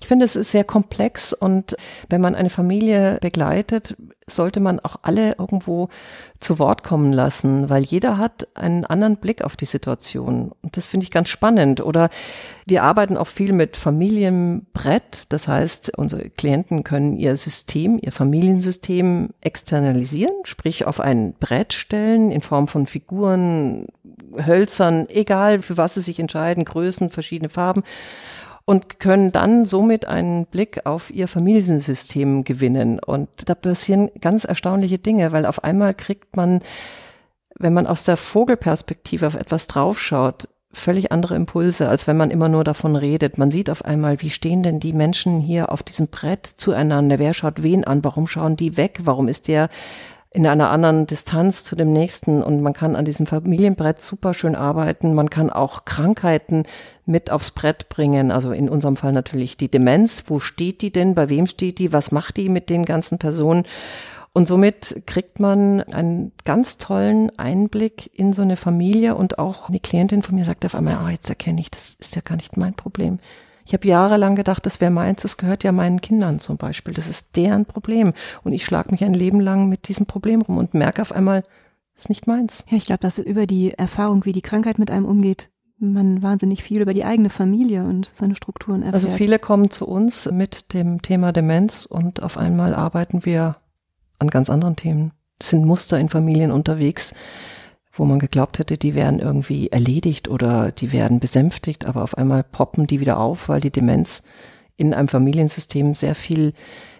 [0.00, 1.76] Ich finde, es ist sehr komplex und
[2.08, 3.96] wenn man eine Familie begleitet,
[4.30, 5.88] sollte man auch alle irgendwo
[6.38, 10.52] zu Wort kommen lassen, weil jeder hat einen anderen Blick auf die Situation.
[10.62, 11.80] Und das finde ich ganz spannend.
[11.80, 12.10] Oder
[12.66, 15.32] wir arbeiten auch viel mit Familienbrett.
[15.32, 22.30] Das heißt, unsere Klienten können ihr System, ihr Familiensystem externalisieren, sprich auf ein Brett stellen
[22.30, 23.86] in Form von Figuren,
[24.46, 27.82] Hölzern, egal für was sie sich entscheiden, Größen, verschiedene Farben
[28.68, 32.98] und können dann somit einen Blick auf ihr Familiensystem gewinnen.
[32.98, 36.60] Und da passieren ganz erstaunliche Dinge, weil auf einmal kriegt man,
[37.58, 42.50] wenn man aus der Vogelperspektive auf etwas draufschaut, völlig andere Impulse, als wenn man immer
[42.50, 43.38] nur davon redet.
[43.38, 47.18] Man sieht auf einmal, wie stehen denn die Menschen hier auf diesem Brett zueinander?
[47.18, 48.04] Wer schaut wen an?
[48.04, 49.00] Warum schauen die weg?
[49.04, 49.70] Warum ist der
[50.38, 54.54] in einer anderen Distanz zu dem nächsten und man kann an diesem Familienbrett super schön
[54.54, 55.12] arbeiten.
[55.12, 56.62] Man kann auch Krankheiten
[57.06, 58.30] mit aufs Brett bringen.
[58.30, 60.22] Also in unserem Fall natürlich die Demenz.
[60.28, 61.16] Wo steht die denn?
[61.16, 61.92] Bei wem steht die?
[61.92, 63.64] Was macht die mit den ganzen Personen?
[64.32, 69.80] Und somit kriegt man einen ganz tollen Einblick in so eine Familie und auch eine
[69.80, 72.36] Klientin von mir sagt auf einmal, ah, oh, jetzt erkenne ich, das ist ja gar
[72.36, 73.18] nicht mein Problem
[73.68, 76.94] Ich habe jahrelang gedacht, das wäre meins, das gehört ja meinen Kindern zum Beispiel.
[76.94, 78.14] Das ist deren Problem.
[78.42, 81.42] Und ich schlage mich ein Leben lang mit diesem Problem rum und merke auf einmal,
[81.94, 82.64] das ist nicht meins.
[82.70, 86.62] Ja, ich glaube, dass über die Erfahrung, wie die Krankheit mit einem umgeht, man wahnsinnig
[86.62, 88.94] viel über die eigene Familie und seine Strukturen erfährt.
[89.04, 93.56] Also viele kommen zu uns mit dem Thema Demenz und auf einmal arbeiten wir
[94.18, 95.12] an ganz anderen Themen.
[95.38, 97.12] Es sind Muster in Familien unterwegs,
[97.98, 102.42] wo man geglaubt hätte, die wären irgendwie erledigt oder die werden besänftigt, aber auf einmal
[102.42, 104.22] poppen die wieder auf, weil die Demenz
[104.76, 106.54] in einem Familiensystem sehr viel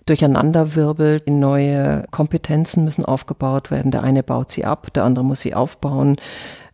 [0.06, 1.28] durcheinander wirbelt.
[1.28, 3.90] Neue Kompetenzen müssen aufgebaut werden.
[3.90, 6.16] Der eine baut sie ab, der andere muss sie aufbauen.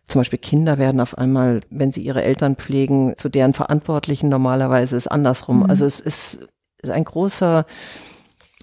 [0.07, 4.95] Zum Beispiel Kinder werden auf einmal, wenn sie ihre Eltern pflegen, zu deren Verantwortlichen normalerweise
[4.95, 5.59] ist andersrum.
[5.59, 5.69] Mhm.
[5.69, 6.47] Also es ist,
[6.81, 7.65] ist ein großer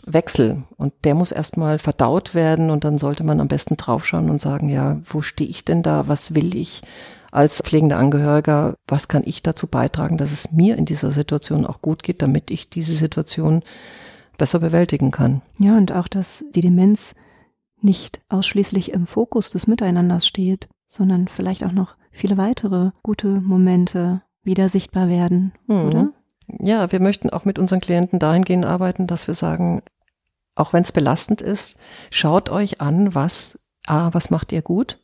[0.06, 4.40] Wechsel und der muss erstmal verdaut werden und dann sollte man am besten draufschauen und
[4.40, 6.08] sagen, ja, wo stehe ich denn da?
[6.08, 6.82] Was will ich
[7.30, 8.74] als pflegender Angehöriger?
[8.86, 12.50] Was kann ich dazu beitragen, dass es mir in dieser Situation auch gut geht, damit
[12.50, 13.62] ich diese Situation
[14.38, 15.42] besser bewältigen kann?
[15.58, 17.14] Ja, und auch, dass die Demenz
[17.80, 24.22] nicht ausschließlich im Fokus des Miteinanders steht, sondern vielleicht auch noch viele weitere gute Momente
[24.44, 25.86] wieder sichtbar werden, mhm.
[25.86, 26.12] oder?
[26.48, 29.82] Ja, wir möchten auch mit unseren Klienten dahingehend arbeiten, dass wir sagen,
[30.54, 31.78] auch wenn es belastend ist,
[32.10, 34.98] schaut euch an, was, A, was macht ihr gut?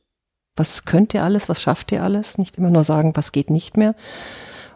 [0.57, 1.48] Was könnt ihr alles?
[1.48, 2.37] Was schafft ihr alles?
[2.37, 3.94] Nicht immer nur sagen, was geht nicht mehr.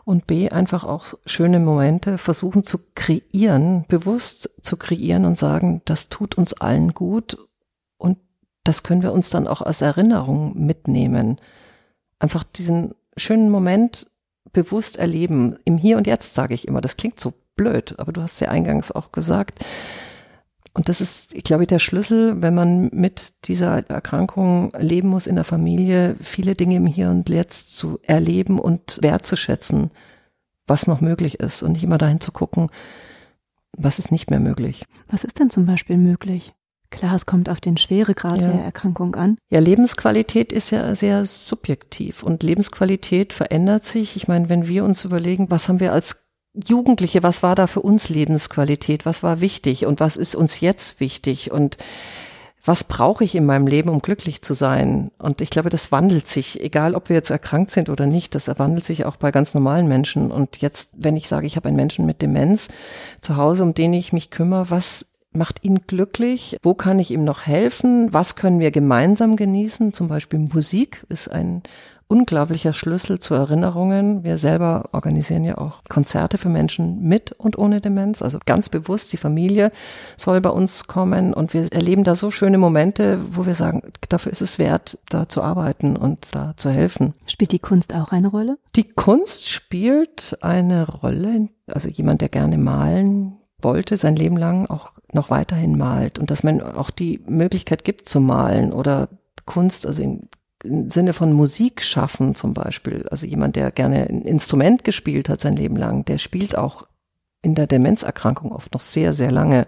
[0.04, 6.08] Und B, einfach auch schöne Momente versuchen zu kreieren, bewusst zu kreieren und sagen, das
[6.08, 7.38] tut uns allen gut
[7.98, 8.18] und
[8.64, 11.40] das können wir uns dann auch als Erinnerung mitnehmen.
[12.18, 14.10] Einfach diesen schönen Moment
[14.52, 15.58] bewusst erleben.
[15.64, 18.48] Im Hier und Jetzt sage ich immer, das klingt so blöd, aber du hast ja
[18.48, 19.64] eingangs auch gesagt.
[20.74, 25.36] Und das ist, ich glaube, der Schlüssel, wenn man mit dieser Erkrankung leben muss in
[25.36, 29.90] der Familie, viele Dinge im Hier und Jetzt zu erleben und wertzuschätzen,
[30.66, 32.70] was noch möglich ist und nicht immer dahin zu gucken,
[33.76, 34.84] was ist nicht mehr möglich.
[35.08, 36.54] Was ist denn zum Beispiel möglich?
[36.92, 38.48] Klar, es kommt auf den Schweregrad ja.
[38.48, 39.38] der Erkrankung an.
[39.50, 44.14] Ja, Lebensqualität ist ja sehr subjektiv und Lebensqualität verändert sich.
[44.14, 47.80] Ich meine, wenn wir uns überlegen, was haben wir als Jugendliche, was war da für
[47.80, 51.78] uns Lebensqualität, was war wichtig und was ist uns jetzt wichtig und
[52.64, 55.10] was brauche ich in meinem Leben, um glücklich zu sein?
[55.18, 58.46] Und ich glaube, das wandelt sich, egal ob wir jetzt erkrankt sind oder nicht, das
[58.58, 60.30] wandelt sich auch bei ganz normalen Menschen.
[60.30, 62.68] Und jetzt, wenn ich sage, ich habe einen Menschen mit Demenz
[63.20, 66.56] zu Hause, um den ich mich kümmere, was macht ihn glücklich?
[66.62, 68.12] Wo kann ich ihm noch helfen?
[68.12, 69.92] Was können wir gemeinsam genießen?
[69.92, 71.62] Zum Beispiel Musik ist ein
[72.12, 74.22] unglaublicher Schlüssel zu Erinnerungen.
[74.22, 78.20] Wir selber organisieren ja auch Konzerte für Menschen mit und ohne Demenz.
[78.20, 79.72] Also ganz bewusst, die Familie
[80.18, 84.30] soll bei uns kommen und wir erleben da so schöne Momente, wo wir sagen, dafür
[84.30, 87.14] ist es wert, da zu arbeiten und da zu helfen.
[87.26, 88.58] Spielt die Kunst auch eine Rolle?
[88.76, 91.48] Die Kunst spielt eine Rolle.
[91.66, 96.42] Also jemand, der gerne malen wollte, sein Leben lang auch noch weiterhin malt und dass
[96.42, 99.08] man auch die Möglichkeit gibt zu malen oder
[99.44, 100.28] Kunst, also im
[100.88, 103.06] Sinne von Musik schaffen zum Beispiel.
[103.10, 106.86] Also jemand, der gerne ein Instrument gespielt hat sein Leben lang, der spielt auch
[107.42, 109.66] in der Demenzerkrankung oft noch sehr, sehr lange,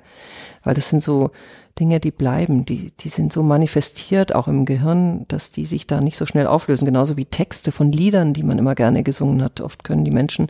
[0.63, 1.31] weil das sind so
[1.79, 6.01] Dinge, die bleiben, die, die sind so manifestiert auch im Gehirn, dass die sich da
[6.01, 9.61] nicht so schnell auflösen, genauso wie Texte von Liedern, die man immer gerne gesungen hat.
[9.61, 10.49] Oft können die Menschen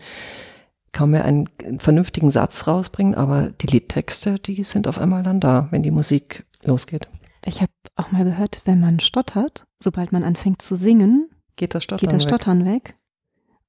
[0.94, 5.68] kaum mehr einen vernünftigen Satz rausbringen, aber die Liedtexte, die sind auf einmal dann da,
[5.70, 7.08] wenn die Musik losgeht.
[7.44, 11.84] Ich habe auch mal gehört, wenn man stottert, sobald man anfängt zu singen, geht das
[11.84, 12.90] Stottern, geht das Stottern weg.
[12.90, 12.94] weg.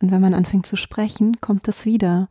[0.02, 2.30] Und wenn man anfängt zu sprechen, kommt das wieder.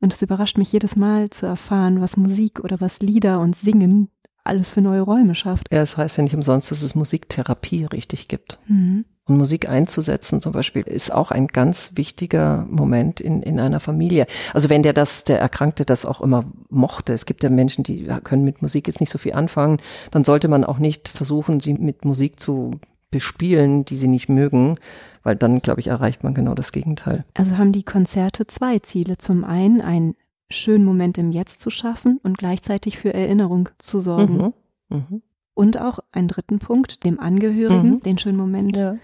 [0.00, 4.08] Und es überrascht mich jedes Mal zu erfahren, was Musik oder was Lieder und Singen
[4.44, 5.72] alles für neue Räume schafft.
[5.72, 8.58] Ja, es heißt ja nicht umsonst, dass es Musiktherapie richtig gibt.
[8.66, 9.04] Mhm.
[9.28, 14.26] Und Musik einzusetzen zum Beispiel ist auch ein ganz wichtiger Moment in, in einer Familie.
[14.52, 18.08] Also wenn der das, der Erkrankte das auch immer mochte, es gibt ja Menschen, die
[18.24, 19.78] können mit Musik jetzt nicht so viel anfangen,
[20.10, 22.80] dann sollte man auch nicht versuchen, sie mit Musik zu
[23.12, 24.76] bespielen, die sie nicht mögen,
[25.22, 27.24] weil dann, glaube ich, erreicht man genau das Gegenteil.
[27.34, 29.18] Also haben die Konzerte zwei Ziele.
[29.18, 30.16] Zum einen einen
[30.50, 34.52] schönen Moment im Jetzt zu schaffen und gleichzeitig für Erinnerung zu sorgen.
[34.88, 34.96] Mhm.
[34.96, 35.22] Mhm.
[35.54, 38.00] Und auch einen dritten Punkt, dem Angehörigen mhm.
[38.00, 38.96] den schönen Moment ja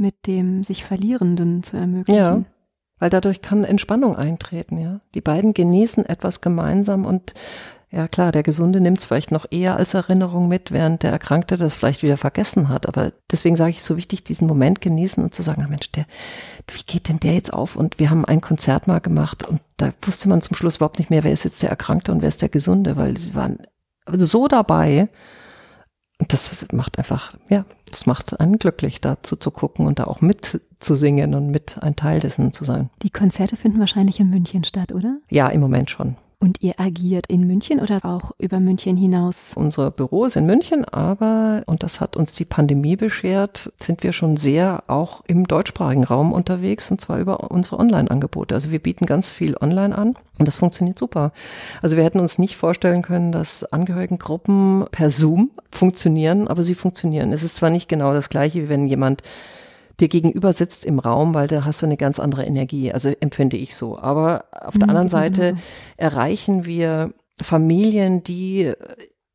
[0.00, 2.18] mit dem sich Verlierenden zu ermöglichen.
[2.18, 2.42] Ja,
[2.98, 5.00] weil dadurch kann Entspannung eintreten, ja.
[5.14, 7.32] Die beiden genießen etwas gemeinsam und
[7.92, 11.56] ja klar, der Gesunde nimmt es vielleicht noch eher als Erinnerung mit, während der Erkrankte
[11.56, 12.86] das vielleicht wieder vergessen hat.
[12.86, 16.04] Aber deswegen sage ich so wichtig, diesen Moment genießen und zu sagen, ah Mensch, der,
[16.68, 17.74] wie geht denn der jetzt auf?
[17.74, 21.10] Und wir haben ein Konzert mal gemacht und da wusste man zum Schluss überhaupt nicht
[21.10, 23.58] mehr, wer ist jetzt der Erkrankte und wer ist der Gesunde, weil sie waren
[24.12, 25.08] so dabei
[26.28, 31.34] das macht einfach, ja, das macht einen glücklich, dazu zu gucken und da auch mitzusingen
[31.34, 32.90] und mit ein Teil dessen zu sein.
[33.02, 35.18] Die Konzerte finden wahrscheinlich in München statt, oder?
[35.30, 36.16] Ja, im Moment schon.
[36.42, 39.52] Und ihr agiert in München oder auch über München hinaus?
[39.54, 44.12] Unser Büro ist in München, aber, und das hat uns die Pandemie beschert, sind wir
[44.12, 48.54] schon sehr auch im deutschsprachigen Raum unterwegs und zwar über unsere Online-Angebote.
[48.54, 51.32] Also wir bieten ganz viel online an und das funktioniert super.
[51.82, 57.32] Also wir hätten uns nicht vorstellen können, dass Angehörigengruppen per Zoom funktionieren, aber sie funktionieren.
[57.32, 59.22] Es ist zwar nicht genau das gleiche, wie wenn jemand
[60.00, 62.92] dir gegenüber sitzt im Raum, weil da hast du eine ganz andere Energie.
[62.92, 63.98] Also empfinde ich so.
[63.98, 65.62] Aber auf der mhm, anderen Seite so.
[65.96, 68.72] erreichen wir Familien, die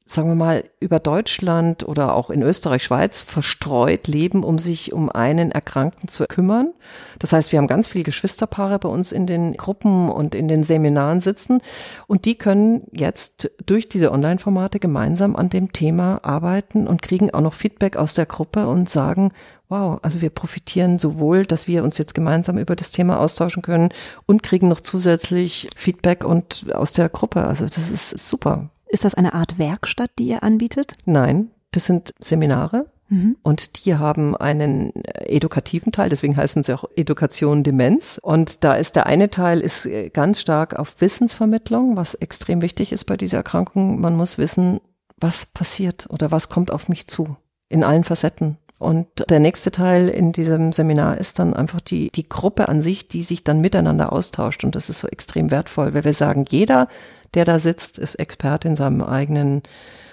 [0.08, 5.10] sagen wir mal, über Deutschland oder auch in Österreich, Schweiz verstreut leben, um sich um
[5.10, 6.74] einen Erkrankten zu kümmern.
[7.18, 10.64] Das heißt, wir haben ganz viele Geschwisterpaare bei uns in den Gruppen und in den
[10.64, 11.60] Seminaren sitzen
[12.06, 17.42] und die können jetzt durch diese Online-Formate gemeinsam an dem Thema arbeiten und kriegen auch
[17.42, 19.32] noch Feedback aus der Gruppe und sagen,
[19.70, 23.90] wow, also wir profitieren sowohl, dass wir uns jetzt gemeinsam über das Thema austauschen können
[24.28, 27.46] und kriegen noch zusätzlich Feedback und aus der Gruppe.
[27.46, 28.70] Also das ist super.
[28.96, 30.94] Ist das eine Art Werkstatt, die ihr anbietet?
[31.04, 32.86] Nein, das sind Seminare.
[33.10, 33.36] Mhm.
[33.44, 38.22] Und die haben einen edukativen Teil, deswegen heißen sie auch Education Demenz.
[38.24, 43.04] Und da ist der eine Teil ist ganz stark auf Wissensvermittlung, was extrem wichtig ist
[43.04, 44.00] bei dieser Erkrankung.
[44.00, 44.80] Man muss wissen,
[45.18, 47.36] was passiert oder was kommt auf mich zu
[47.68, 48.56] in allen Facetten.
[48.78, 53.08] Und der nächste Teil in diesem Seminar ist dann einfach die, die Gruppe an sich,
[53.08, 54.64] die sich dann miteinander austauscht.
[54.66, 56.90] Und das ist so extrem wertvoll, weil wir sagen, jeder,
[57.34, 59.64] der da sitzt, ist Experte in seinem eigenen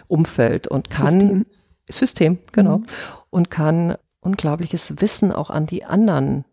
[0.07, 1.46] Umfeld und kann System,
[1.90, 2.87] System genau, mhm.
[3.31, 6.44] und kann unglaubliches Wissen auch an die anderen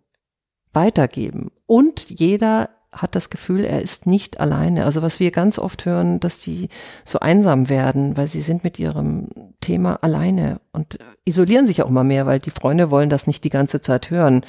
[0.74, 1.52] weitergeben.
[1.68, 4.86] Und jeder hat das Gefühl, er ist nicht alleine.
[4.86, 6.70] Also was wir ganz oft hören, dass die
[7.04, 9.30] so einsam werden, weil sie sind mit ihrem
[9.62, 13.50] Thema alleine und isolieren sich auch immer mehr, weil die Freunde wollen das nicht die
[13.50, 14.44] ganze Zeit hören.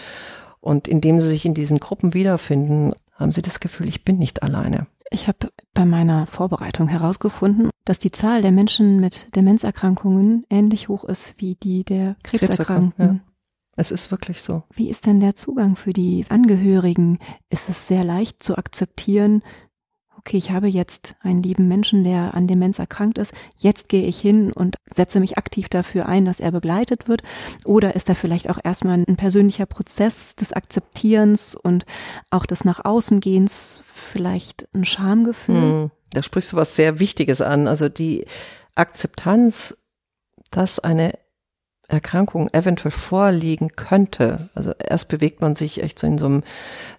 [0.60, 4.42] Und indem sie sich in diesen Gruppen wiederfinden, haben sie das Gefühl, ich bin nicht
[4.42, 4.86] alleine.
[5.10, 11.04] Ich habe bei meiner Vorbereitung herausgefunden, dass die Zahl der Menschen mit Demenzerkrankungen ähnlich hoch
[11.04, 13.04] ist wie die der Krebserkrankten.
[13.04, 13.29] Ja.
[13.76, 14.64] Es ist wirklich so.
[14.72, 17.18] Wie ist denn der Zugang für die Angehörigen?
[17.48, 19.42] Ist es sehr leicht zu akzeptieren,
[20.20, 24.20] okay, ich habe jetzt einen lieben Menschen, der an Demenz erkrankt ist, jetzt gehe ich
[24.20, 27.22] hin und setze mich aktiv dafür ein, dass er begleitet wird?
[27.64, 31.86] Oder ist da vielleicht auch erstmal ein persönlicher Prozess des Akzeptierens und
[32.28, 35.56] auch des Nach außen gehens vielleicht ein Schamgefühl?
[35.56, 37.66] Hm, da sprichst du was sehr Wichtiges an.
[37.66, 38.26] Also die
[38.74, 39.86] Akzeptanz,
[40.50, 41.18] dass eine
[41.90, 44.48] Erkrankung eventuell vorliegen könnte.
[44.54, 46.42] Also erst bewegt man sich echt so in so einem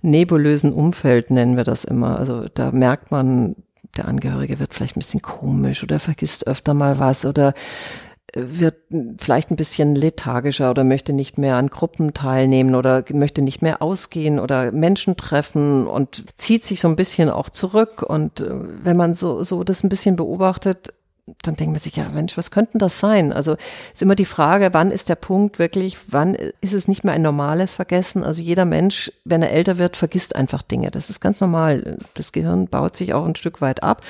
[0.01, 2.19] nebulösen Umfeld, nennen wir das immer.
[2.19, 3.55] Also da merkt man,
[3.97, 7.53] der Angehörige wird vielleicht ein bisschen komisch oder vergisst öfter mal was oder
[8.33, 8.75] wird
[9.17, 13.81] vielleicht ein bisschen lethargischer oder möchte nicht mehr an Gruppen teilnehmen oder möchte nicht mehr
[13.81, 18.01] ausgehen oder Menschen treffen und zieht sich so ein bisschen auch zurück.
[18.01, 18.49] Und äh,
[18.83, 20.93] wenn man so, so das ein bisschen beobachtet,
[21.43, 23.31] dann denkt man sich, ja Mensch, was könnten das sein?
[23.31, 23.55] Also
[23.93, 27.21] ist immer die Frage, wann ist der Punkt wirklich, wann ist es nicht mehr ein
[27.21, 28.23] normales Vergessen?
[28.23, 30.91] Also jeder Mensch, wenn er älter wird, vergisst einfach Dinge.
[30.91, 31.97] Das ist ganz normal.
[32.15, 34.01] Das Gehirn baut sich auch ein Stück weit ab.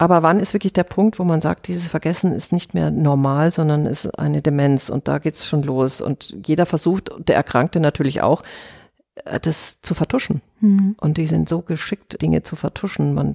[0.00, 3.50] Aber wann ist wirklich der Punkt, wo man sagt, dieses Vergessen ist nicht mehr normal,
[3.50, 6.00] sondern ist eine Demenz und da geht's schon los.
[6.00, 8.42] Und jeder versucht, der Erkrankte natürlich auch,
[9.42, 10.42] das zu vertuschen.
[10.60, 10.96] Mhm.
[11.00, 13.14] Und die sind so geschickt, Dinge zu vertuschen.
[13.14, 13.34] Man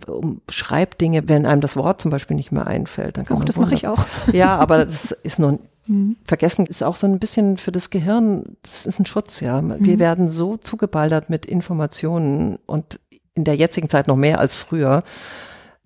[0.50, 3.18] schreibt Dinge, wenn einem das Wort zum Beispiel nicht mehr einfällt.
[3.18, 4.06] Dann kann Och, das mache ich auch.
[4.34, 6.16] Ja, aber das ist nur mhm.
[6.26, 9.62] Vergessen ist auch so ein bisschen für das Gehirn, das ist ein Schutz, ja.
[9.62, 10.00] Wir mhm.
[10.00, 13.00] werden so zugebaldert mit Informationen und
[13.36, 15.04] in der jetzigen Zeit noch mehr als früher.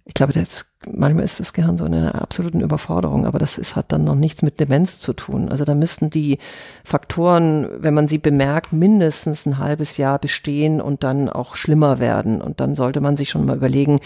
[0.05, 3.75] Ich glaube, das manchmal ist das Gehirn so in einer absoluten Überforderung, aber das ist,
[3.75, 5.49] hat dann noch nichts mit Demenz zu tun.
[5.49, 6.37] Also da müssten die
[6.83, 12.41] Faktoren, wenn man sie bemerkt, mindestens ein halbes Jahr bestehen und dann auch schlimmer werden.
[12.41, 13.99] Und dann sollte man sich schon mal überlegen,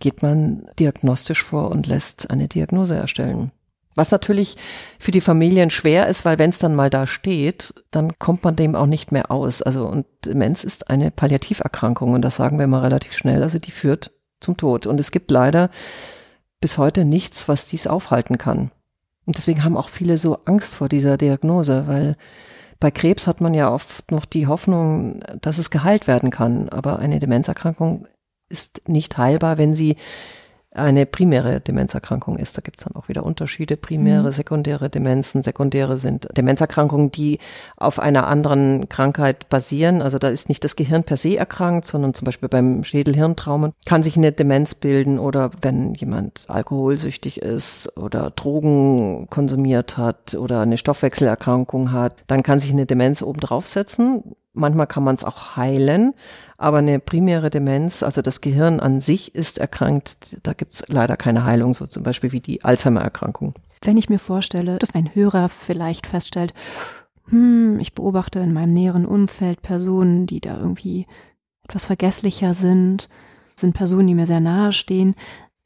[0.00, 3.50] geht man diagnostisch vor und lässt eine Diagnose erstellen.
[3.96, 4.56] Was natürlich
[4.98, 8.56] für die Familien schwer ist, weil wenn es dann mal da steht, dann kommt man
[8.56, 9.62] dem auch nicht mehr aus.
[9.62, 13.42] Also und Demenz ist eine Palliativerkrankung und das sagen wir mal relativ schnell.
[13.42, 14.10] Also die führt
[14.44, 14.86] zum Tod.
[14.86, 15.70] Und es gibt leider
[16.60, 18.70] bis heute nichts, was dies aufhalten kann.
[19.26, 22.16] Und deswegen haben auch viele so Angst vor dieser Diagnose, weil
[22.78, 26.68] bei Krebs hat man ja oft noch die Hoffnung, dass es geheilt werden kann.
[26.68, 28.06] Aber eine Demenzerkrankung
[28.48, 29.96] ist nicht heilbar, wenn sie
[30.74, 32.56] eine primäre Demenzerkrankung ist.
[32.56, 34.32] Da gibt es dann auch wieder Unterschiede, primäre, mhm.
[34.32, 35.42] sekundäre Demenzen.
[35.42, 37.38] Sekundäre sind Demenzerkrankungen, die
[37.76, 40.02] auf einer anderen Krankheit basieren.
[40.02, 44.02] Also da ist nicht das Gehirn per se erkrankt, sondern zum Beispiel beim Schädelhirntrauma kann
[44.02, 50.76] sich eine Demenz bilden oder wenn jemand alkoholsüchtig ist oder Drogen konsumiert hat oder eine
[50.76, 54.34] Stoffwechselerkrankung hat, dann kann sich eine Demenz oben draufsetzen.
[54.54, 56.14] Manchmal kann man es auch heilen,
[56.56, 61.16] aber eine primäre Demenz, also das Gehirn an sich ist erkrankt, da gibt es leider
[61.16, 63.54] keine Heilung, so zum Beispiel wie die Alzheimer-Erkrankung.
[63.82, 66.54] Wenn ich mir vorstelle, dass ein Hörer vielleicht feststellt,
[67.28, 71.06] hm, ich beobachte in meinem näheren Umfeld Personen, die da irgendwie
[71.64, 73.08] etwas vergesslicher sind,
[73.56, 75.14] sind Personen, die mir sehr nahe stehen,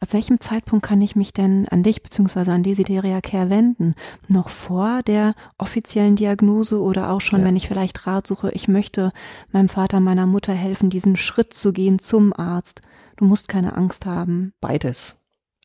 [0.00, 2.52] Ab welchem Zeitpunkt kann ich mich denn an dich bzw.
[2.52, 3.96] an Desideria Care wenden?
[4.28, 7.46] Noch vor der offiziellen Diagnose oder auch schon, ja.
[7.46, 9.12] wenn ich vielleicht Rat suche, ich möchte
[9.50, 12.82] meinem Vater, meiner Mutter helfen, diesen Schritt zu gehen zum Arzt.
[13.16, 14.52] Du musst keine Angst haben.
[14.60, 15.16] Beides.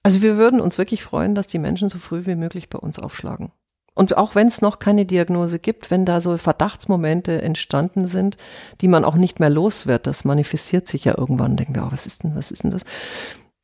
[0.02, 2.98] Also wir würden uns wirklich freuen, dass die Menschen so früh wie möglich bei uns
[2.98, 3.52] aufschlagen.
[3.94, 8.38] Und auch wenn es noch keine Diagnose gibt, wenn da so Verdachtsmomente entstanden sind,
[8.82, 11.92] die man auch nicht mehr los wird, das manifestiert sich ja irgendwann, denken wir, oh,
[11.92, 12.84] was ist denn, was ist denn das?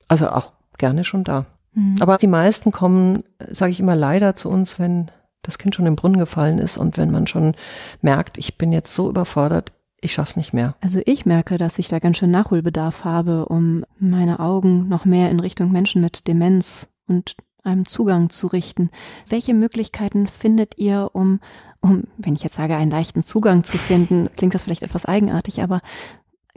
[0.07, 1.45] Also auch gerne schon da.
[1.73, 1.97] Mhm.
[1.99, 5.11] Aber die meisten kommen, sage ich immer, leider zu uns, wenn
[5.43, 7.55] das Kind schon im Brunnen gefallen ist und wenn man schon
[8.01, 10.75] merkt, ich bin jetzt so überfordert, ich schaff's nicht mehr.
[10.81, 15.29] Also ich merke, dass ich da ganz schön Nachholbedarf habe, um meine Augen noch mehr
[15.29, 18.89] in Richtung Menschen mit Demenz und einem Zugang zu richten.
[19.27, 21.39] Welche Möglichkeiten findet ihr, um,
[21.81, 25.61] um, wenn ich jetzt sage, einen leichten Zugang zu finden, klingt das vielleicht etwas eigenartig,
[25.61, 25.81] aber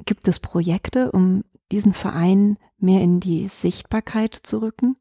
[0.05, 4.97] gibt es Projekte, um diesen Verein mehr in die Sichtbarkeit zu rücken?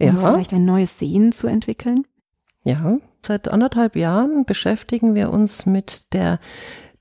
[0.00, 0.16] Um ja.
[0.16, 2.06] vielleicht ein neues Sehen zu entwickeln?
[2.64, 6.40] Ja, seit anderthalb Jahren beschäftigen wir uns mit der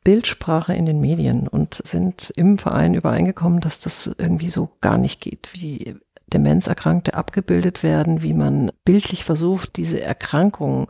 [0.04, 5.22] Bildsprache in den Medien und sind im Verein übereingekommen, dass das irgendwie so gar nicht
[5.22, 5.96] geht, wie
[6.30, 10.88] Demenzerkrankte abgebildet werden, wie man bildlich versucht, diese Erkrankung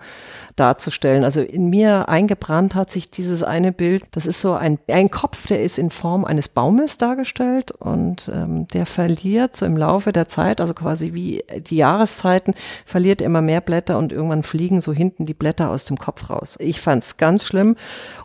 [0.56, 1.23] darzustellen.
[1.23, 5.47] Also in mir eingebrannt hat sich dieses eine Bild, das ist so ein, ein Kopf,
[5.47, 10.28] der ist in Form eines Baumes dargestellt und ähm, der verliert so im Laufe der
[10.28, 12.54] Zeit, also quasi wie die Jahreszeiten,
[12.86, 16.58] verliert immer mehr Blätter und irgendwann fliegen so hinten die Blätter aus dem Kopf raus.
[16.60, 17.75] Ich fand es ganz schlimm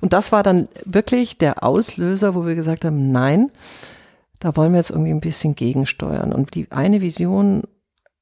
[0.01, 3.51] und das war dann wirklich der Auslöser, wo wir gesagt haben, nein,
[4.41, 6.33] da wollen wir jetzt irgendwie ein bisschen gegensteuern.
[6.33, 7.63] Und die eine Vision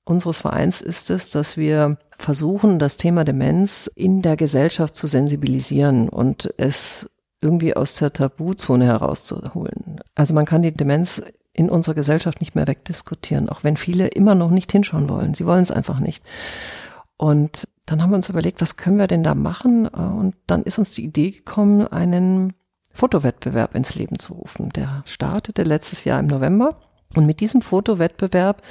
[0.04, 6.08] unseres Vereins ist es, dass wir versuchen, das Thema Demenz in der Gesellschaft zu sensibilisieren
[6.08, 10.00] und es irgendwie aus der Tabuzone herauszuholen.
[10.14, 11.22] Also man kann die Demenz
[11.52, 15.34] in unserer Gesellschaft nicht mehr wegdiskutieren, auch wenn viele immer noch nicht hinschauen wollen.
[15.34, 16.24] Sie wollen es einfach nicht.
[17.16, 19.86] Und dann haben wir uns überlegt, was können wir denn da machen?
[19.86, 22.54] Und dann ist uns die Idee gekommen, einen
[22.92, 24.70] Fotowettbewerb ins Leben zu rufen.
[24.70, 26.76] Der startete letztes Jahr im November
[27.14, 28.62] und mit diesem Fotowettbewerb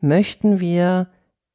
[0.00, 1.08] möchten wir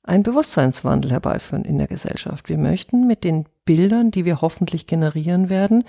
[0.03, 2.49] einen Bewusstseinswandel herbeiführen in der Gesellschaft.
[2.49, 5.83] Wir möchten mit den Bildern, die wir hoffentlich generieren werden,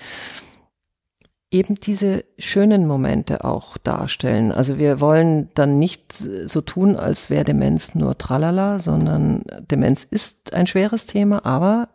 [1.51, 4.53] eben diese schönen Momente auch darstellen.
[4.53, 10.53] Also wir wollen dann nicht so tun, als wäre Demenz nur Tralala, sondern Demenz ist
[10.53, 11.89] ein schweres Thema, aber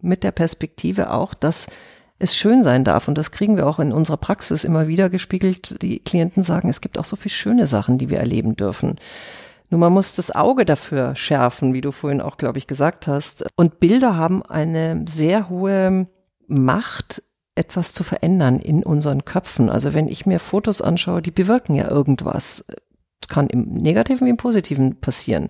[0.00, 1.68] mit der Perspektive auch, dass
[2.18, 3.08] es schön sein darf.
[3.08, 5.82] Und das kriegen wir auch in unserer Praxis immer wieder gespiegelt.
[5.82, 8.96] Die Klienten sagen, es gibt auch so viele schöne Sachen, die wir erleben dürfen.
[9.70, 13.44] Nur man muss das Auge dafür schärfen, wie du vorhin auch, glaube ich, gesagt hast.
[13.56, 16.06] Und Bilder haben eine sehr hohe
[16.46, 17.22] Macht,
[17.56, 19.70] etwas zu verändern in unseren Köpfen.
[19.70, 22.64] Also wenn ich mir Fotos anschaue, die bewirken ja irgendwas.
[23.20, 25.48] Es kann im Negativen wie im Positiven passieren.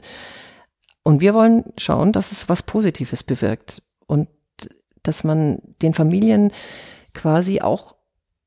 [1.03, 3.83] Und wir wollen schauen, dass es was Positives bewirkt.
[4.07, 4.29] Und
[5.05, 6.51] dass man den Familien
[7.13, 7.95] quasi auch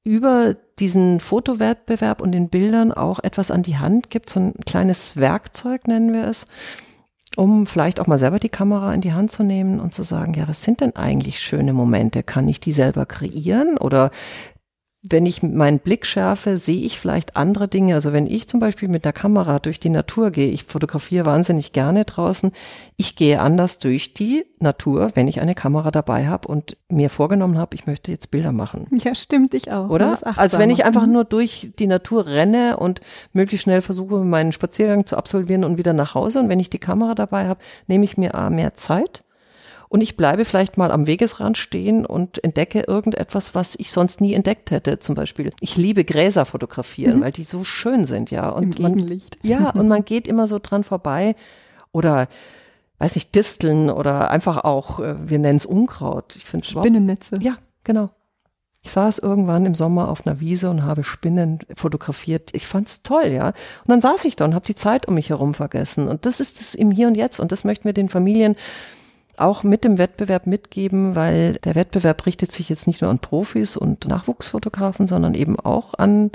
[0.03, 5.17] über diesen Fotowettbewerb und den Bildern auch etwas an die Hand gibt, so ein kleines
[5.17, 6.47] Werkzeug nennen wir es,
[7.35, 10.33] um vielleicht auch mal selber die Kamera in die Hand zu nehmen und zu sagen,
[10.33, 12.23] ja, was sind denn eigentlich schöne Momente?
[12.23, 14.11] Kann ich die selber kreieren oder
[15.09, 17.95] wenn ich meinen Blick schärfe, sehe ich vielleicht andere Dinge.
[17.95, 21.71] Also wenn ich zum Beispiel mit der Kamera durch die Natur gehe, ich fotografiere wahnsinnig
[21.73, 22.51] gerne draußen,
[22.95, 27.57] ich gehe anders durch die Natur, wenn ich eine Kamera dabei habe und mir vorgenommen
[27.57, 28.87] habe, ich möchte jetzt Bilder machen.
[28.91, 29.89] Ja, stimmt, ich auch.
[29.89, 30.17] Oder?
[30.37, 33.01] Als wenn ich einfach nur durch die Natur renne und
[33.33, 36.39] möglichst schnell versuche, meinen Spaziergang zu absolvieren und wieder nach Hause.
[36.39, 39.23] Und wenn ich die Kamera dabei habe, nehme ich mir mehr Zeit
[39.89, 44.33] und ich bleibe vielleicht mal am Wegesrand stehen und entdecke irgendetwas, was ich sonst nie
[44.33, 44.99] entdeckt hätte.
[44.99, 47.23] Zum Beispiel, ich liebe Gräser fotografieren, mhm.
[47.23, 48.49] weil die so schön sind, ja.
[48.49, 51.35] Und Im man, ja, und man geht immer so dran vorbei
[51.91, 52.27] oder
[52.99, 56.35] weiß nicht, Disteln oder einfach auch, äh, wir nennen es Unkraut.
[56.35, 57.37] Ich finde Spinnennetze.
[57.41, 58.09] Ja, genau.
[58.83, 62.51] Ich saß irgendwann im Sommer auf einer Wiese und habe Spinnen fotografiert.
[62.53, 63.47] Ich fand's toll, ja.
[63.47, 63.55] Und
[63.87, 66.07] dann saß ich da und habe die Zeit um mich herum vergessen.
[66.07, 67.39] Und das ist es im Hier und Jetzt.
[67.39, 68.55] Und das möchten wir den Familien
[69.37, 73.77] auch mit dem Wettbewerb mitgeben, weil der Wettbewerb richtet sich jetzt nicht nur an Profis
[73.77, 76.31] und Nachwuchsfotografen, sondern eben auch an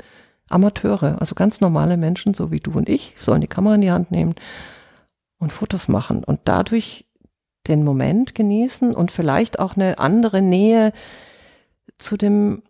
[0.49, 3.91] Amateure, also ganz normale Menschen, so wie du und ich, sollen die Kamera in die
[3.91, 4.35] Hand nehmen
[5.39, 7.05] und Fotos machen und dadurch
[7.67, 10.91] den Moment genießen und vielleicht auch eine andere Nähe
[11.97, 12.63] zu dem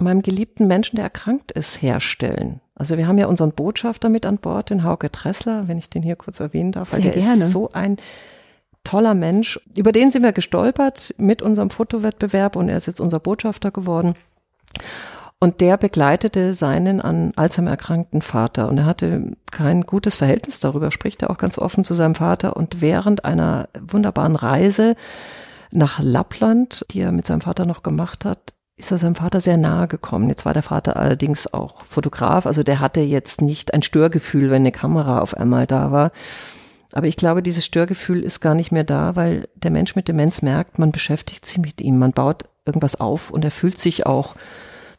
[0.00, 2.60] meinem geliebten Menschen, der erkrankt ist, herstellen.
[2.74, 6.02] Also wir haben ja unseren Botschafter mit an Bord, den Hauke Tressler, wenn ich den
[6.02, 7.44] hier kurz erwähnen darf, weil Sehr der gerne.
[7.44, 7.98] ist so ein
[8.84, 9.60] toller Mensch.
[9.76, 14.14] Über den sind wir gestolpert mit unserem Fotowettbewerb und er ist jetzt unser Botschafter geworden.
[15.40, 18.68] Und der begleitete seinen an Alzheimer erkrankten Vater.
[18.68, 22.56] Und er hatte kein gutes Verhältnis, darüber spricht er auch ganz offen zu seinem Vater.
[22.56, 24.96] Und während einer wunderbaren Reise
[25.70, 29.56] nach Lappland, die er mit seinem Vater noch gemacht hat, ist er seinem Vater sehr
[29.56, 30.28] nahe gekommen.
[30.28, 34.62] Jetzt war der Vater allerdings auch Fotograf, also der hatte jetzt nicht ein Störgefühl, wenn
[34.62, 36.10] eine Kamera auf einmal da war.
[36.94, 40.42] Aber ich glaube, dieses Störgefühl ist gar nicht mehr da, weil der Mensch mit Demenz
[40.42, 44.36] merkt, man beschäftigt sich mit ihm, man baut irgendwas auf und er fühlt sich auch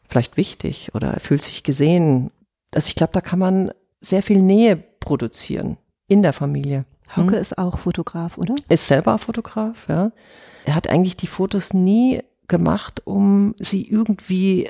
[0.06, 2.30] vielleicht wichtig oder er fühlt sich gesehen.
[2.74, 3.72] Also ich glaube, da kann man
[4.02, 6.84] sehr viel Nähe produzieren in der Familie.
[7.16, 7.40] Hauke hm?
[7.40, 8.54] ist auch Fotograf, oder?
[8.68, 10.12] Ist selber Fotograf, ja.
[10.66, 14.68] Er hat eigentlich die Fotos nie gemacht, um sie irgendwie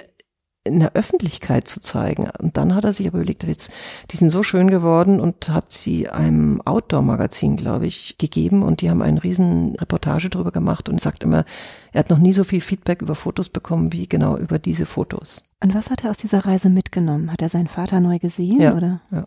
[0.66, 2.28] in der Öffentlichkeit zu zeigen.
[2.38, 3.70] Und dann hat er sich aber überlegt, jetzt,
[4.10, 8.90] die sind so schön geworden und hat sie einem Outdoor-Magazin, glaube ich, gegeben und die
[8.90, 11.44] haben eine riesen Reportage darüber gemacht und sagt immer,
[11.92, 15.42] er hat noch nie so viel Feedback über Fotos bekommen wie genau über diese Fotos.
[15.62, 17.32] Und was hat er aus dieser Reise mitgenommen?
[17.32, 19.00] Hat er seinen Vater neu gesehen ja, oder?
[19.10, 19.24] Ja.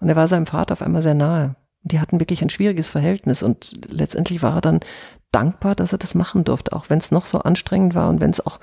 [0.00, 1.56] Und er war seinem Vater auf einmal sehr nahe.
[1.82, 4.80] Die hatten wirklich ein schwieriges Verhältnis und letztendlich war er dann
[5.32, 8.30] dankbar, dass er das machen durfte, auch wenn es noch so anstrengend war und wenn
[8.30, 8.60] es auch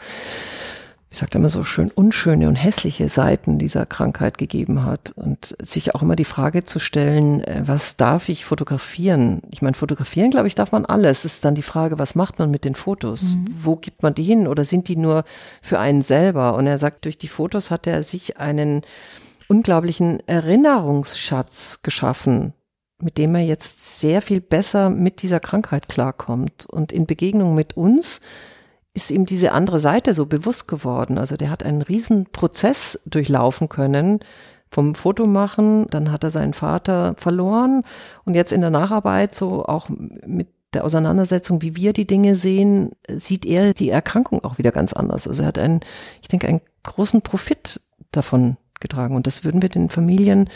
[1.12, 5.12] wie sagt er immer so schön, unschöne und hässliche Seiten dieser Krankheit gegeben hat.
[5.16, 9.41] Und sich auch immer die Frage zu stellen, äh, was darf ich fotografieren?
[9.49, 11.26] Ich meine, fotografieren, glaube ich, darf man alles.
[11.26, 13.34] Es ist dann die Frage, was macht man mit den Fotos?
[13.34, 13.47] Mhm.
[13.60, 14.47] Wo gibt man die hin?
[14.47, 15.24] Oder sind die nur
[15.64, 16.53] für einen selber?
[16.53, 18.82] Und er sagt, durch die Fotos hat er sich einen
[19.47, 22.53] unglaublichen Erinnerungsschatz geschaffen,
[23.01, 26.68] mit dem er jetzt sehr viel besser mit dieser Krankheit klarkommt.
[26.68, 28.22] Und in Begegnung mit uns
[28.94, 31.18] ist ihm diese andere Seite so bewusst geworden.
[31.18, 34.20] Also der hat einen riesen Prozess durchlaufen können
[34.72, 37.84] vom Fotomachen, dann hat er seinen Vater verloren
[38.26, 42.92] und jetzt in der Nacharbeit so auch mit der Auseinandersetzung, wie wir die Dinge sehen,
[43.08, 45.28] sieht er die Erkrankung auch wieder ganz anders.
[45.28, 45.80] Also er hat einen,
[46.22, 47.82] ich denke, einen großen Profit
[48.12, 50.50] davon getragen und das würden wir den Familien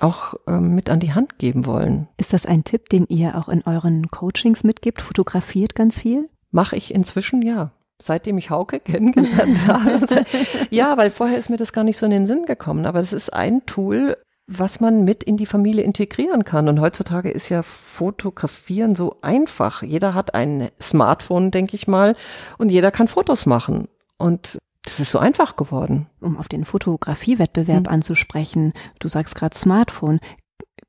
[0.00, 2.08] auch ähm, mit an die Hand geben wollen.
[2.16, 5.00] Ist das ein Tipp, den ihr auch in euren Coachings mitgibt?
[5.00, 6.28] Fotografiert ganz viel?
[6.50, 7.72] Mache ich inzwischen ja.
[8.00, 10.24] Seitdem ich Hauke kennengelernt habe.
[10.70, 12.86] ja, weil vorher ist mir das gar nicht so in den Sinn gekommen.
[12.86, 16.68] Aber das ist ein Tool, was man mit in die Familie integrieren kann.
[16.68, 19.82] Und heutzutage ist ja Fotografieren so einfach.
[19.82, 22.16] Jeder hat ein Smartphone, denke ich mal,
[22.56, 23.88] und jeder kann Fotos machen.
[24.16, 26.06] Und das ist so einfach geworden.
[26.20, 27.92] Um auf den Fotografiewettbewerb hm.
[27.92, 30.18] anzusprechen, du sagst gerade Smartphone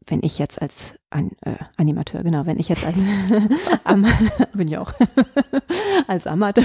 [0.10, 2.98] wenn ich jetzt als An, äh, Animateur, genau, wenn ich jetzt als
[3.84, 4.06] Am
[4.54, 4.94] bin ich auch
[6.08, 6.64] als Amateur,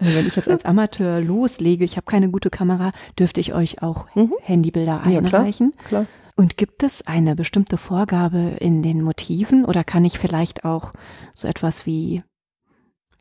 [0.00, 4.06] wenn ich jetzt als Amateur loslege, ich habe keine gute Kamera, dürfte ich euch auch
[4.14, 4.32] mhm.
[4.40, 5.72] Handybilder einreichen.
[5.76, 6.06] Ja, klar, klar.
[6.36, 10.92] Und gibt es eine bestimmte Vorgabe in den Motiven oder kann ich vielleicht auch
[11.34, 12.22] so etwas wie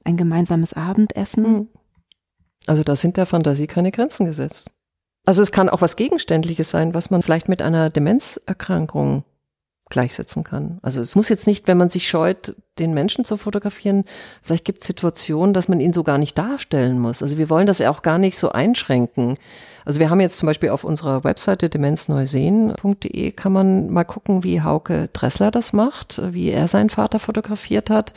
[0.03, 1.43] ein gemeinsames Abendessen?
[1.43, 1.68] Mhm.
[2.68, 4.70] Also da sind der Fantasie keine Grenzen gesetzt.
[5.28, 9.25] Also es kann auch was Gegenständliches sein, was man vielleicht mit einer Demenzerkrankung
[9.89, 10.80] gleichsetzen kann.
[10.82, 14.05] Also es muss jetzt nicht, wenn man sich scheut, den Menschen zu fotografieren,
[14.41, 17.21] vielleicht gibt es Situationen, dass man ihn so gar nicht darstellen muss.
[17.21, 19.36] Also wir wollen das ja auch gar nicht so einschränken.
[19.84, 24.61] Also wir haben jetzt zum Beispiel auf unserer Webseite demenzneusehen.de kann man mal gucken, wie
[24.61, 28.13] Hauke Dressler das macht, wie er seinen Vater fotografiert hat.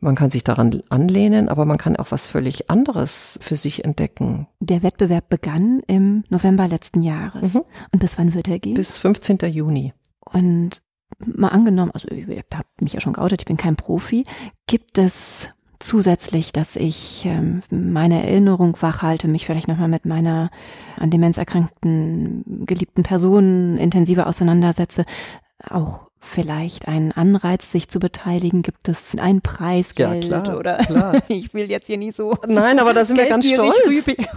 [0.00, 4.46] Man kann sich daran anlehnen, aber man kann auch was völlig anderes für sich entdecken.
[4.60, 7.54] Der Wettbewerb begann im November letzten Jahres.
[7.54, 7.62] Mhm.
[7.92, 8.74] Und bis wann wird er gehen?
[8.74, 9.38] Bis 15.
[9.50, 9.92] Juni.
[10.20, 10.82] Und
[11.24, 14.24] mal angenommen, also ich habe mich ja schon geoutet, ich bin kein Profi,
[14.66, 15.48] gibt es
[15.80, 20.50] zusätzlich, dass ich ähm, meine Erinnerung wachhalte, mich vielleicht nochmal mit meiner
[20.96, 25.04] an Demenz erkrankten geliebten Person intensiver auseinandersetze,
[25.68, 28.62] auch vielleicht einen Anreiz, sich zu beteiligen?
[28.62, 31.14] Gibt es ein Preisgeld ja, klar, oder klar.
[31.28, 32.36] ich will jetzt hier nicht so.
[32.46, 33.76] Nein, aber da sind wir ganz stolz.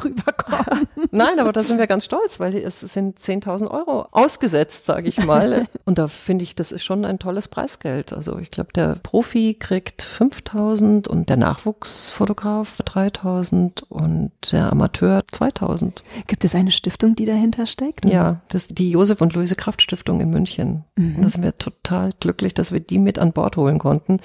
[0.03, 0.87] rüberkommen.
[1.11, 5.23] Nein, aber da sind wir ganz stolz, weil es sind 10.000 Euro ausgesetzt, sage ich
[5.23, 5.67] mal.
[5.85, 8.13] Und da finde ich, das ist schon ein tolles Preisgeld.
[8.13, 16.03] Also ich glaube, der Profi kriegt 5.000 und der Nachwuchsfotograf 3.000 und der Amateur 2.000.
[16.27, 18.05] Gibt es eine Stiftung, die dahinter steckt?
[18.05, 20.85] Ja, das ist die Josef und Luise Kraft Stiftung in München.
[20.95, 21.21] Mhm.
[21.21, 21.72] Da sind wir total
[22.19, 24.19] glücklich, dass wir die mit an Bord holen konnten,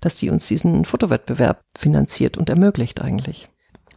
[0.00, 3.48] dass die uns diesen Fotowettbewerb finanziert und ermöglicht eigentlich.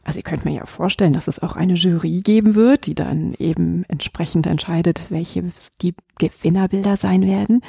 [0.04, 3.34] Also ihr könnt mir ja vorstellen, dass es auch eine Jury geben wird, die dann
[3.40, 5.52] eben entsprechend entscheidet, welche
[5.82, 7.62] die Gewinnerbilder sein werden.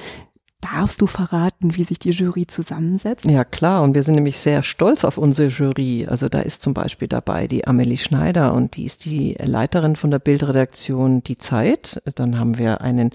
[0.62, 3.26] Darfst du verraten, wie sich die Jury zusammensetzt?
[3.26, 3.82] Ja, klar.
[3.82, 6.06] Und wir sind nämlich sehr stolz auf unsere Jury.
[6.08, 10.10] Also da ist zum Beispiel dabei die Amelie Schneider und die ist die Leiterin von
[10.10, 12.02] der Bildredaktion Die Zeit.
[12.14, 13.10] Dann haben wir einen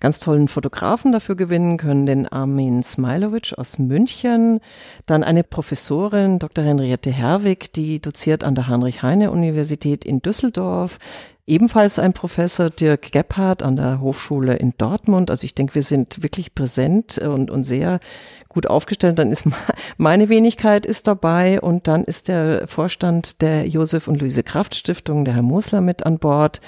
[0.00, 4.60] ganz tollen Fotografen dafür gewinnen können, den Armin Smailovic aus München.
[5.06, 6.64] Dann eine Professorin, Dr.
[6.64, 10.98] Henriette Herwig, die doziert an der Heinrich-Heine-Universität in Düsseldorf
[11.46, 15.30] ebenfalls ein Professor Dirk Gebhardt an der Hochschule in Dortmund.
[15.30, 18.00] Also ich denke, wir sind wirklich präsent und, und sehr
[18.48, 19.18] gut aufgestellt.
[19.18, 19.46] Dann ist
[19.96, 25.24] meine Wenigkeit ist dabei und dann ist der Vorstand der Josef und Luise Kraft Stiftung,
[25.24, 26.60] der Herr Mosler mit an Bord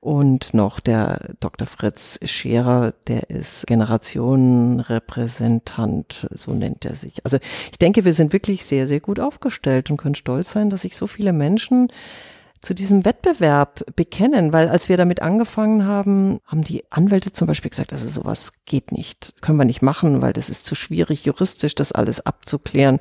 [0.00, 1.66] und noch der Dr.
[1.66, 7.22] Fritz Scherer, der ist Generationenrepräsentant, so nennt er sich.
[7.24, 7.36] Also
[7.70, 10.96] ich denke, wir sind wirklich sehr, sehr gut aufgestellt und können stolz sein, dass sich
[10.96, 11.92] so viele Menschen
[12.60, 17.70] zu diesem Wettbewerb bekennen, weil als wir damit angefangen haben, haben die Anwälte zum Beispiel
[17.70, 21.74] gesagt, also sowas geht nicht, können wir nicht machen, weil das ist zu schwierig juristisch,
[21.74, 22.98] das alles abzuklären.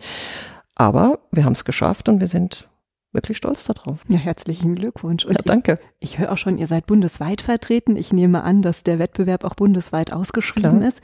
[0.75, 2.69] Aber wir haben es geschafft und wir sind
[3.11, 3.99] wirklich stolz darauf.
[4.07, 5.25] Ja, herzlichen Glückwunsch.
[5.25, 5.79] Und ja, danke.
[5.99, 7.97] Ich, ich höre auch schon, ihr seid bundesweit vertreten.
[7.97, 10.87] Ich nehme an, dass der Wettbewerb auch bundesweit ausgeschrieben Klar.
[10.87, 11.01] ist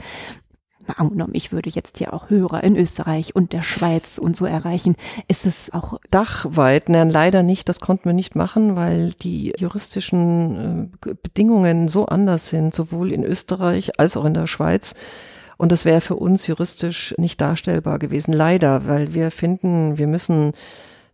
[0.88, 4.46] mal angenommen, ich würde jetzt hier auch Hörer in Österreich und der Schweiz und so
[4.46, 4.96] erreichen,
[5.28, 6.90] ist es auch dachweit?
[6.90, 7.70] Nein, leider nicht.
[7.70, 13.24] Das konnten wir nicht machen, weil die juristischen äh, Bedingungen so anders sind, sowohl in
[13.24, 14.96] Österreich als auch in der Schweiz.
[15.58, 20.52] Und das wäre für uns juristisch nicht darstellbar gewesen, leider, weil wir finden, wir müssen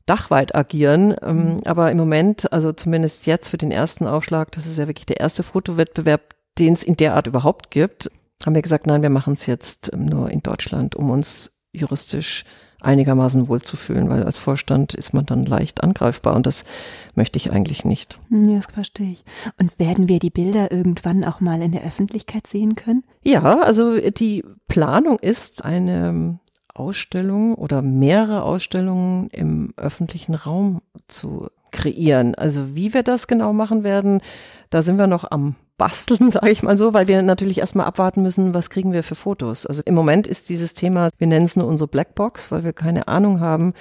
[0.06, 1.16] dachweit agieren.
[1.22, 1.58] Ähm, mhm.
[1.66, 5.20] Aber im Moment, also zumindest jetzt für den ersten Aufschlag, das ist ja wirklich der
[5.20, 6.22] erste Fotowettbewerb,
[6.60, 8.12] den es in der Art überhaupt gibt,
[8.46, 12.44] haben wir gesagt, nein, wir machen es jetzt ähm, nur in Deutschland, um uns juristisch
[12.82, 16.66] einigermaßen wohlzufühlen, weil als Vorstand ist man dann leicht angreifbar und das
[17.14, 18.20] möchte ich eigentlich nicht.
[18.30, 19.24] Hm, ja, das verstehe ich.
[19.60, 23.04] Und werden wir die Bilder irgendwann auch mal in der Öffentlichkeit sehen können?
[23.24, 26.40] Ja, also die Planung ist eine
[26.74, 32.36] Ausstellung oder mehrere Ausstellungen im öffentlichen Raum zu kreieren.
[32.36, 34.22] Also wie wir das genau machen werden,
[34.70, 38.22] da sind wir noch am basteln, sage ich mal so, weil wir natürlich erstmal abwarten
[38.22, 39.66] müssen, was kriegen wir für Fotos.
[39.66, 43.08] Also im Moment ist dieses Thema, wir nennen es nur unsere Blackbox, weil wir keine
[43.08, 43.74] Ahnung haben,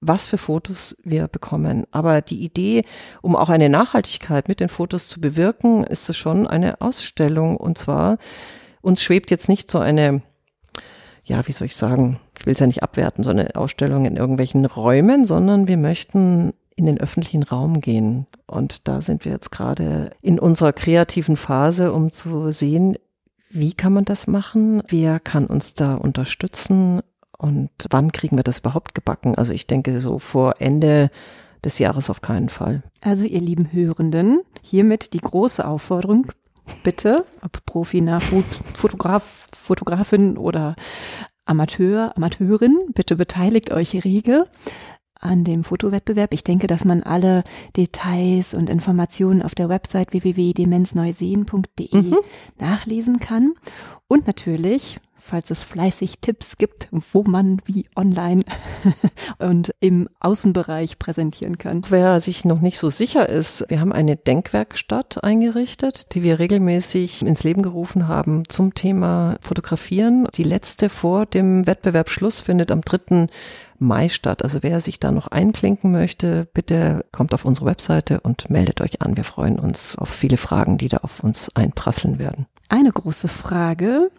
[0.00, 1.84] was für Fotos wir bekommen.
[1.90, 2.84] Aber die Idee,
[3.20, 7.58] um auch eine Nachhaltigkeit mit den Fotos zu bewirken, ist es schon eine Ausstellung.
[7.58, 8.16] Und zwar,
[8.80, 10.22] uns schwebt jetzt nicht so eine,
[11.24, 14.16] ja, wie soll ich sagen, ich will es ja nicht abwerten, so eine Ausstellung in
[14.16, 18.26] irgendwelchen Räumen, sondern wir möchten in den öffentlichen Raum gehen.
[18.46, 22.96] Und da sind wir jetzt gerade in unserer kreativen Phase, um zu sehen,
[23.50, 24.82] wie kann man das machen?
[24.88, 27.02] Wer kann uns da unterstützen?
[27.38, 29.36] Und wann kriegen wir das überhaupt gebacken?
[29.36, 31.10] Also ich denke so vor Ende
[31.64, 32.82] des Jahres auf keinen Fall.
[33.00, 36.26] Also ihr lieben Hörenden, hiermit die große Aufforderung,
[36.82, 40.74] bitte, ob Profi, Nachwuchs, Fotograf, Fotografin oder
[41.46, 44.46] Amateur, Amateurin, bitte beteiligt euch rege
[45.24, 46.32] an dem Fotowettbewerb.
[46.32, 47.44] Ich denke, dass man alle
[47.76, 52.16] Details und Informationen auf der Website www.demenzneusehen.de mhm.
[52.58, 53.54] nachlesen kann.
[54.06, 58.44] Und natürlich, falls es fleißig Tipps gibt, wo man wie online
[59.38, 61.82] und im Außenbereich präsentieren kann.
[61.88, 67.22] Wer sich noch nicht so sicher ist, wir haben eine Denkwerkstatt eingerichtet, die wir regelmäßig
[67.22, 70.28] ins Leben gerufen haben zum Thema Fotografieren.
[70.34, 73.28] Die letzte vor dem Wettbewerbsschluss findet am 3.
[73.78, 74.42] Mai statt.
[74.42, 79.00] Also wer sich da noch einklinken möchte, bitte kommt auf unsere Webseite und meldet euch
[79.00, 79.16] an.
[79.16, 82.46] Wir freuen uns auf viele Fragen, die da auf uns einprasseln werden.
[82.68, 84.10] Eine große Frage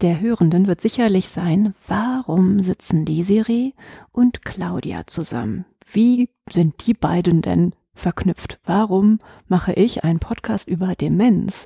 [0.00, 3.72] der Hörenden wird sicherlich sein, warum sitzen Desiree
[4.12, 5.64] und Claudia zusammen?
[5.90, 8.58] Wie sind die beiden denn verknüpft?
[8.64, 9.18] Warum
[9.48, 11.64] mache ich einen Podcast über Demenz?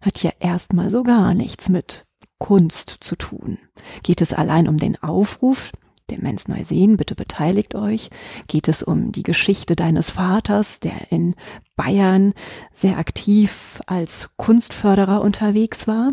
[0.00, 2.06] Hat ja erstmal so gar nichts mit
[2.38, 3.58] Kunst zu tun.
[4.02, 5.72] Geht es allein um den Aufruf,
[6.10, 8.10] Demenz neu sehen, bitte beteiligt euch.
[8.46, 11.34] Geht es um die Geschichte deines Vaters, der in
[11.76, 12.34] Bayern
[12.74, 16.12] sehr aktiv als Kunstförderer unterwegs war?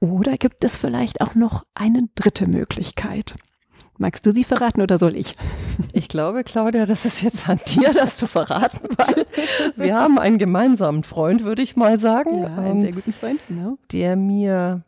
[0.00, 3.36] Oder gibt es vielleicht auch noch eine dritte Möglichkeit?
[3.98, 5.36] Magst du sie verraten oder soll ich?
[5.92, 9.26] Ich glaube, Claudia, das ist jetzt an dir, das zu verraten, weil
[9.76, 12.42] wir haben einen gemeinsamen Freund, würde ich mal sagen.
[12.42, 13.76] Ja, einen sehr guten Freund, genau.
[13.92, 14.82] Der mir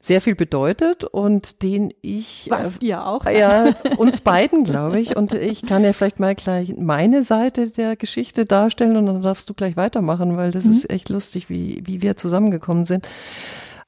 [0.00, 3.26] sehr viel bedeutet und den ich was äh, ihr auch.
[3.26, 5.14] ja uns beiden glaube ich.
[5.16, 9.48] Und ich kann ja vielleicht mal gleich meine Seite der Geschichte darstellen und dann darfst
[9.50, 10.72] du gleich weitermachen weil das mhm.
[10.72, 13.06] ist echt lustig wie wie wir zusammengekommen sind.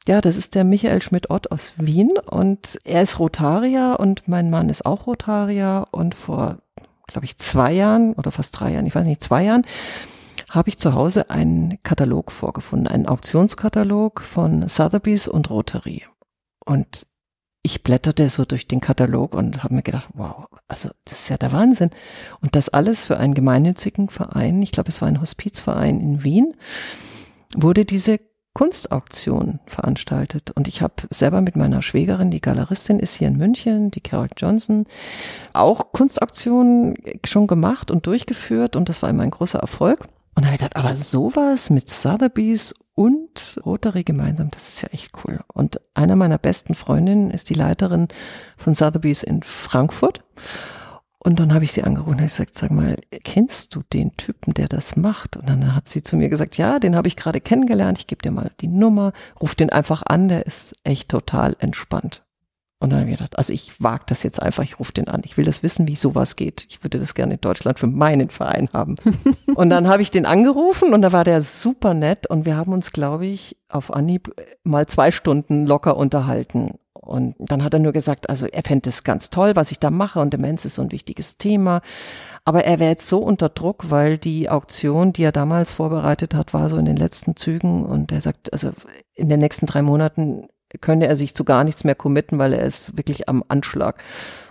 [0.06, 4.68] Ja das ist der Michael Schmidt-Ott aus Wien und er ist Rotarier und mein Mann
[4.68, 6.58] ist auch Rotarier und vor
[7.06, 9.64] glaube ich zwei Jahren oder fast drei Jahren ich weiß nicht zwei Jahren
[10.52, 16.04] habe ich zu Hause einen Katalog vorgefunden, einen Auktionskatalog von Sotheby's und Rotary.
[16.64, 17.06] Und
[17.62, 21.38] ich blätterte so durch den Katalog und habe mir gedacht, wow, also das ist ja
[21.38, 21.90] der Wahnsinn.
[22.42, 26.54] Und das alles für einen gemeinnützigen Verein, ich glaube, es war ein Hospizverein in Wien,
[27.56, 28.20] wurde diese
[28.52, 30.50] Kunstauktion veranstaltet.
[30.50, 34.28] Und ich habe selber mit meiner Schwägerin, die Galeristin ist hier in München, die Carol
[34.36, 34.84] Johnson,
[35.54, 38.76] auch Kunstauktionen schon gemacht und durchgeführt.
[38.76, 40.08] Und das war immer ein großer Erfolg.
[40.34, 44.88] Und da habe ich gedacht, aber sowas mit Sotheby's und Rotary gemeinsam, das ist ja
[44.88, 45.40] echt cool.
[45.52, 48.08] Und einer meiner besten Freundinnen ist die Leiterin
[48.56, 50.24] von Sotheby's in Frankfurt.
[51.18, 54.54] Und dann habe ich sie angerufen und ich gesagt, sag mal, kennst du den Typen,
[54.54, 55.36] der das macht?
[55.36, 58.22] Und dann hat sie zu mir gesagt, ja, den habe ich gerade kennengelernt, ich gebe
[58.22, 62.24] dir mal die Nummer, ruf den einfach an, der ist echt total entspannt.
[62.82, 65.22] Und dann habe ich gedacht, also ich wage das jetzt einfach, ich rufe den an.
[65.24, 66.66] Ich will das wissen, wie sowas geht.
[66.68, 68.96] Ich würde das gerne in Deutschland für meinen Verein haben.
[69.54, 72.72] und dann habe ich den angerufen und da war der super nett und wir haben
[72.72, 76.74] uns, glaube ich, auf Anhieb mal zwei Stunden locker unterhalten.
[76.92, 79.90] Und dann hat er nur gesagt, also er fände es ganz toll, was ich da
[79.90, 81.82] mache und Demenz ist so ein wichtiges Thema.
[82.44, 86.52] Aber er wäre jetzt so unter Druck, weil die Auktion, die er damals vorbereitet hat,
[86.52, 88.72] war so in den letzten Zügen und er sagt, also
[89.14, 90.48] in den nächsten drei Monaten
[90.80, 94.02] könne er sich zu gar nichts mehr committen, weil er ist wirklich am Anschlag.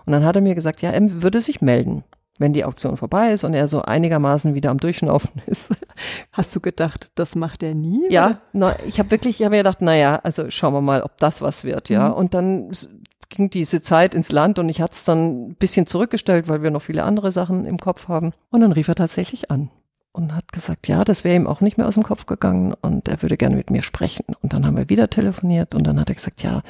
[0.06, 2.04] Und dann hat er mir gesagt, ja, er würde sich melden,
[2.40, 5.72] wenn die Auktion vorbei ist und er so einigermaßen wieder am Durchschnaufen ist.
[6.32, 8.04] Hast du gedacht, das macht er nie?
[8.10, 11.18] Ja, na, ich habe wirklich, ich habe mir gedacht, naja, also schauen wir mal, ob
[11.18, 12.10] das was wird, ja.
[12.10, 12.16] Mhm.
[12.16, 12.72] Und dann
[13.30, 16.72] ging diese Zeit ins Land und ich hatte es dann ein bisschen zurückgestellt, weil wir
[16.72, 18.34] noch viele andere Sachen im Kopf haben.
[18.50, 19.70] Und dann rief er tatsächlich an
[20.14, 23.08] und hat gesagt, ja, das wäre ihm auch nicht mehr aus dem Kopf gegangen und
[23.08, 24.26] er würde gerne mit mir sprechen.
[24.42, 26.64] Und dann haben wir wieder telefoniert und dann hat er gesagt, ja,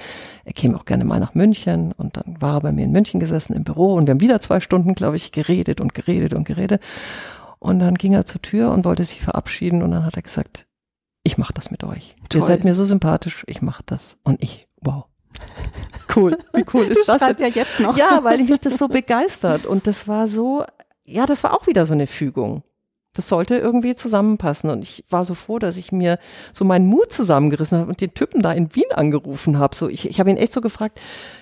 [0.46, 3.20] er käme auch gerne mal nach München und dann war er bei mir in München
[3.20, 6.44] gesessen im Büro und wir haben wieder zwei Stunden, glaube ich, geredet und geredet und
[6.44, 6.82] geredet.
[7.60, 10.68] Und dann ging er zur Tür und wollte sich verabschieden und dann hat er gesagt,
[11.24, 12.16] ich mache das mit euch.
[12.30, 12.42] Toll.
[12.42, 14.18] Ihr seid mir so sympathisch, ich mache das.
[14.24, 15.06] Und ich, wow.
[16.14, 16.38] Cool.
[16.54, 17.22] Wie cool ist das?
[17.22, 17.96] ja jetzt noch.
[17.96, 20.66] Ja, weil mich das so begeistert und das war so,
[21.06, 22.64] ja, das war auch wieder so eine Fügung
[23.14, 24.70] das sollte irgendwie zusammenpassen.
[24.70, 26.18] Und ich war so froh, dass ich mir
[26.54, 29.76] so meinen Mut zusammengerissen habe und den Typen da in Wien angerufen habe.
[29.76, 31.00] So, ich, ich habe ihn echt so gefragt,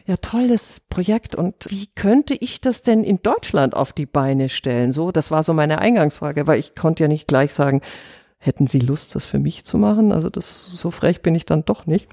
[0.08, 1.36] ja, tolles Projekt.
[1.36, 4.92] Und wie könnte ich das denn in Deutschland auf die Beine stellen?
[4.92, 7.82] So, das war so meine Eingangsfrage, weil ich konnte ja nicht gleich sagen,
[8.40, 10.12] hätten Sie Lust, das für mich zu machen?
[10.12, 12.08] Also das, so frech bin ich dann doch nicht.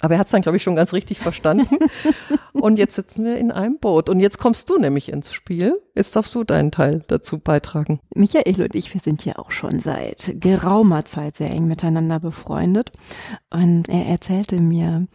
[0.00, 1.78] Aber er hat es dann, glaube ich, schon ganz richtig verstanden.
[2.52, 4.08] und jetzt sitzen wir in einem Boot.
[4.08, 5.80] Und jetzt kommst du nämlich ins Spiel.
[5.94, 8.00] Jetzt darfst du deinen Teil dazu beitragen.
[8.14, 12.92] Michael und ich, wir sind ja auch schon seit geraumer Zeit sehr eng miteinander befreundet.
[13.50, 15.06] Und er erzählte mir,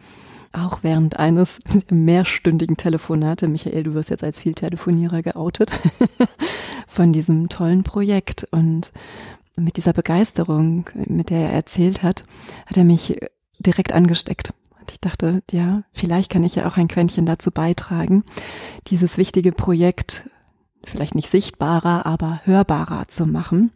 [0.52, 1.58] auch während eines
[1.90, 5.72] mehrstündigen Telefonate, Michael, du wirst jetzt als Vieltelefonierer geoutet,
[6.86, 8.92] von diesem tollen Projekt und
[9.56, 12.22] mit dieser Begeisterung, mit der er erzählt hat,
[12.66, 13.18] hat er mich
[13.58, 14.52] direkt angesteckt.
[14.82, 18.24] Und ich dachte, ja, vielleicht kann ich ja auch ein Quäntchen dazu beitragen,
[18.88, 20.28] dieses wichtige Projekt
[20.84, 23.70] vielleicht nicht sichtbarer, aber hörbarer zu machen.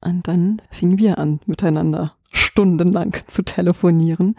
[0.00, 4.34] Und dann fingen wir an, miteinander stundenlang zu telefonieren.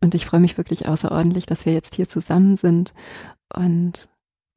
[0.00, 2.94] Und ich freue mich wirklich außerordentlich, dass wir jetzt hier zusammen sind
[3.52, 4.08] und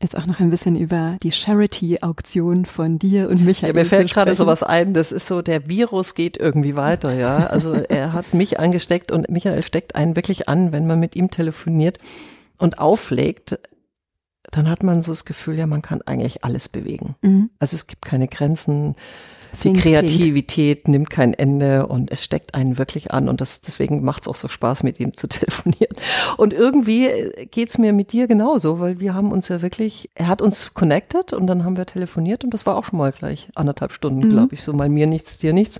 [0.01, 3.75] jetzt auch noch ein bisschen über die Charity-Auktion von dir und Michael.
[3.75, 7.47] Ja, mir fällt gerade sowas ein, das ist so, der Virus geht irgendwie weiter, ja.
[7.47, 11.31] Also er hat mich angesteckt und Michael steckt einen wirklich an, wenn man mit ihm
[11.31, 11.99] telefoniert
[12.57, 13.59] und auflegt,
[14.55, 17.15] dann hat man so das Gefühl, ja, man kann eigentlich alles bewegen.
[17.21, 17.49] Mhm.
[17.59, 18.95] Also es gibt keine Grenzen
[19.63, 24.23] die Kreativität nimmt kein Ende und es steckt einen wirklich an und das, deswegen macht
[24.23, 25.95] es auch so Spaß, mit ihm zu telefonieren.
[26.37, 27.09] Und irgendwie
[27.51, 31.33] geht's mir mit dir genauso, weil wir haben uns ja wirklich, er hat uns connected
[31.33, 34.31] und dann haben wir telefoniert und das war auch schon mal gleich anderthalb Stunden, mhm.
[34.31, 35.79] glaube ich, so mal mir nichts, dir nichts.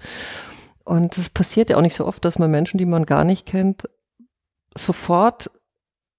[0.83, 3.45] Und das passiert ja auch nicht so oft, dass man Menschen, die man gar nicht
[3.45, 3.89] kennt,
[4.77, 5.49] sofort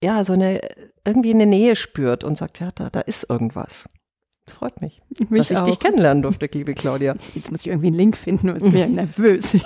[0.06, 0.60] ja, so eine,
[1.04, 3.88] irgendwie eine Nähe spürt und sagt, ja, da, da ist irgendwas.
[4.44, 5.64] Das freut mich, mich dass ich auch.
[5.64, 7.16] dich kennenlernen durfte, liebe Claudia.
[7.34, 9.56] Jetzt muss ich irgendwie einen Link finden und bin ja nervös.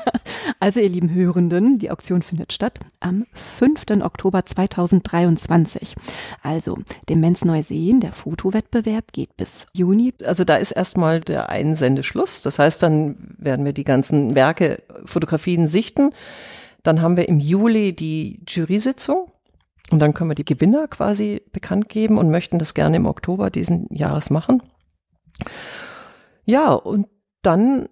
[0.58, 4.02] also ihr lieben Hörenden, die Auktion findet statt am 5.
[4.02, 5.94] Oktober 2023.
[6.42, 6.76] Also
[7.08, 10.12] Demenz Neuseen, der Fotowettbewerb geht bis Juni.
[10.24, 12.42] Also da ist erstmal der Einsendeschluss.
[12.42, 16.10] Das heißt, dann werden wir die ganzen Werke, Fotografien sichten.
[16.82, 19.30] Dann haben wir im Juli die Jury-Sitzung.
[19.90, 23.50] Und dann können wir die Gewinner quasi bekannt geben und möchten das gerne im Oktober
[23.50, 24.62] diesen Jahres machen.
[26.44, 27.06] Ja, und
[27.42, 27.88] dann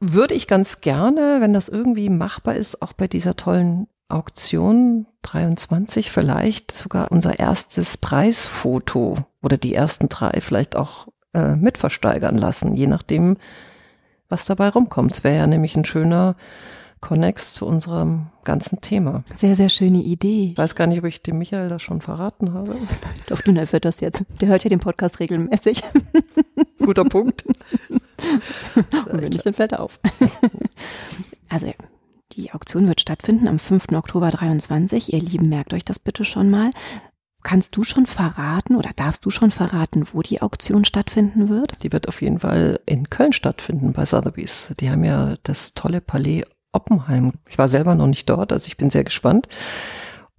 [0.00, 6.10] würde ich ganz gerne, wenn das irgendwie machbar ist, auch bei dieser tollen Auktion 23
[6.10, 12.86] vielleicht sogar unser erstes Preisfoto oder die ersten drei vielleicht auch äh, mitversteigern lassen, je
[12.86, 13.38] nachdem,
[14.28, 15.24] was dabei rumkommt.
[15.24, 16.36] Wäre ja nämlich ein schöner
[17.04, 19.24] Connex zu unserem ganzen Thema.
[19.36, 20.52] Sehr, sehr schöne Idee.
[20.52, 22.76] Ich weiß gar nicht, ob ich dem Michael das schon verraten habe.
[23.28, 24.24] Doch, du nervt das jetzt.
[24.40, 25.82] Der hört ja den Podcast regelmäßig.
[26.78, 27.44] Guter Punkt.
[28.90, 30.00] Und wenn nicht, dann fällt er auf.
[31.50, 31.74] Also,
[32.32, 33.88] die Auktion wird stattfinden am 5.
[33.92, 35.12] Oktober 23.
[35.12, 36.70] Ihr Lieben, merkt euch das bitte schon mal.
[37.42, 41.82] Kannst du schon verraten oder darfst du schon verraten, wo die Auktion stattfinden wird?
[41.82, 44.72] Die wird auf jeden Fall in Köln stattfinden bei Sotheby's.
[44.80, 46.44] Die haben ja das tolle Palais
[46.74, 47.32] Oppenheim.
[47.48, 49.48] Ich war selber noch nicht dort, also ich bin sehr gespannt.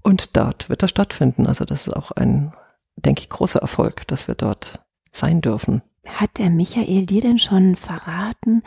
[0.01, 1.47] Und dort wird das stattfinden.
[1.47, 2.53] Also das ist auch ein,
[2.95, 5.81] denke ich, großer Erfolg, dass wir dort sein dürfen.
[6.07, 8.61] Hat der Michael dir denn schon verraten,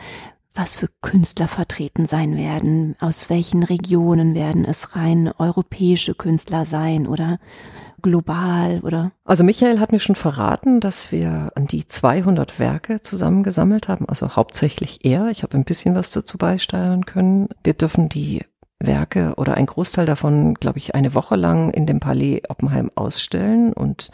[0.53, 2.97] was für Künstler vertreten sein werden?
[2.99, 7.39] Aus welchen Regionen werden es rein europäische Künstler sein oder
[7.99, 9.11] global oder?
[9.25, 14.35] Also Michael hat mir schon verraten, dass wir an die 200 Werke zusammengesammelt haben, also
[14.35, 15.27] hauptsächlich er.
[15.27, 17.49] Ich habe ein bisschen was dazu beisteuern können.
[17.63, 18.43] Wir dürfen die
[18.79, 23.73] Werke oder ein Großteil davon, glaube ich, eine Woche lang in dem Palais Oppenheim ausstellen
[23.73, 24.09] und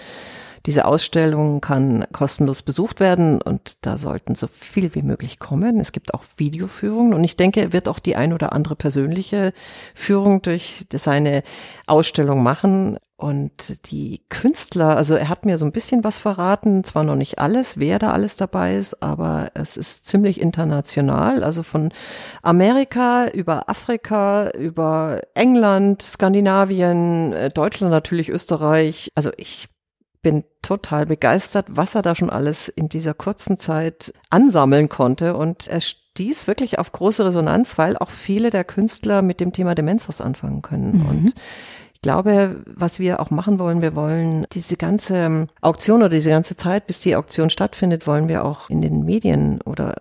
[0.66, 5.80] diese Ausstellung kann kostenlos besucht werden und da sollten so viel wie möglich kommen.
[5.80, 9.54] Es gibt auch Videoführungen und ich denke, er wird auch die ein oder andere persönliche
[9.94, 11.44] Führung durch seine
[11.86, 12.98] Ausstellung machen.
[13.18, 17.40] Und die Künstler, also er hat mir so ein bisschen was verraten, zwar noch nicht
[17.40, 21.94] alles, wer da alles dabei ist, aber es ist ziemlich international, also von
[22.42, 29.14] Amerika über Afrika, über England, Skandinavien, äh, Deutschland natürlich, Österreich.
[29.16, 29.70] Also ich
[30.26, 35.68] bin total begeistert, was er da schon alles in dieser kurzen Zeit ansammeln konnte und
[35.68, 40.08] er stieß wirklich auf große Resonanz, weil auch viele der Künstler mit dem Thema Demenz
[40.08, 41.06] was anfangen können mhm.
[41.06, 41.36] und
[42.02, 46.86] glaube, was wir auch machen wollen, wir wollen diese ganze Auktion oder diese ganze Zeit,
[46.86, 49.96] bis die Auktion stattfindet, wollen wir auch in den Medien oder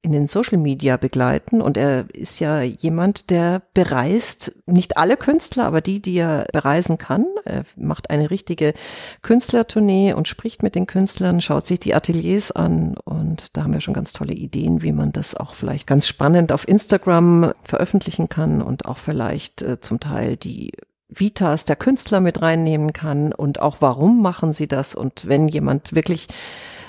[0.00, 1.60] in den Social Media begleiten.
[1.60, 6.98] Und er ist ja jemand, der bereist, nicht alle Künstler, aber die, die er bereisen
[6.98, 7.26] kann.
[7.44, 8.74] Er macht eine richtige
[9.22, 12.96] Künstlertournee und spricht mit den Künstlern, schaut sich die Ateliers an.
[13.04, 16.52] Und da haben wir schon ganz tolle Ideen, wie man das auch vielleicht ganz spannend
[16.52, 20.72] auf Instagram veröffentlichen kann und auch vielleicht äh, zum Teil die
[21.08, 25.94] Vitas der Künstler mit reinnehmen kann und auch warum machen sie das und wenn jemand
[25.94, 26.28] wirklich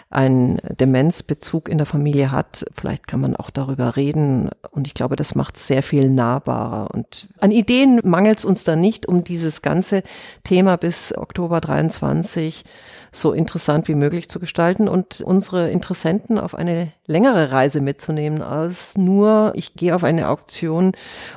[0.09, 4.49] einen Demenzbezug in der Familie hat, vielleicht kann man auch darüber reden.
[4.71, 6.89] Und ich glaube, das macht sehr viel nahbarer.
[6.91, 10.01] Und an Ideen mangelt es uns da nicht, um dieses ganze
[10.43, 12.63] Thema bis Oktober 23
[13.11, 18.97] so interessant wie möglich zu gestalten und unsere Interessenten auf eine längere Reise mitzunehmen als
[18.97, 20.93] nur, ich gehe auf eine Auktion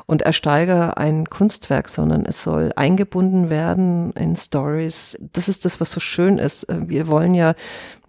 [0.07, 5.19] und ersteige ein Kunstwerk, sondern es soll eingebunden werden in Stories.
[5.33, 6.67] Das ist das, was so schön ist.
[6.69, 7.55] Wir wollen ja,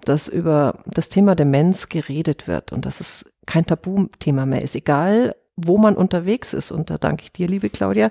[0.06, 4.76] dass über das Thema Demenz geredet wird und dass es kein Tabuthema mehr ist.
[4.76, 6.72] Egal, wo man unterwegs ist.
[6.72, 8.10] Und da danke ich dir, liebe Claudia,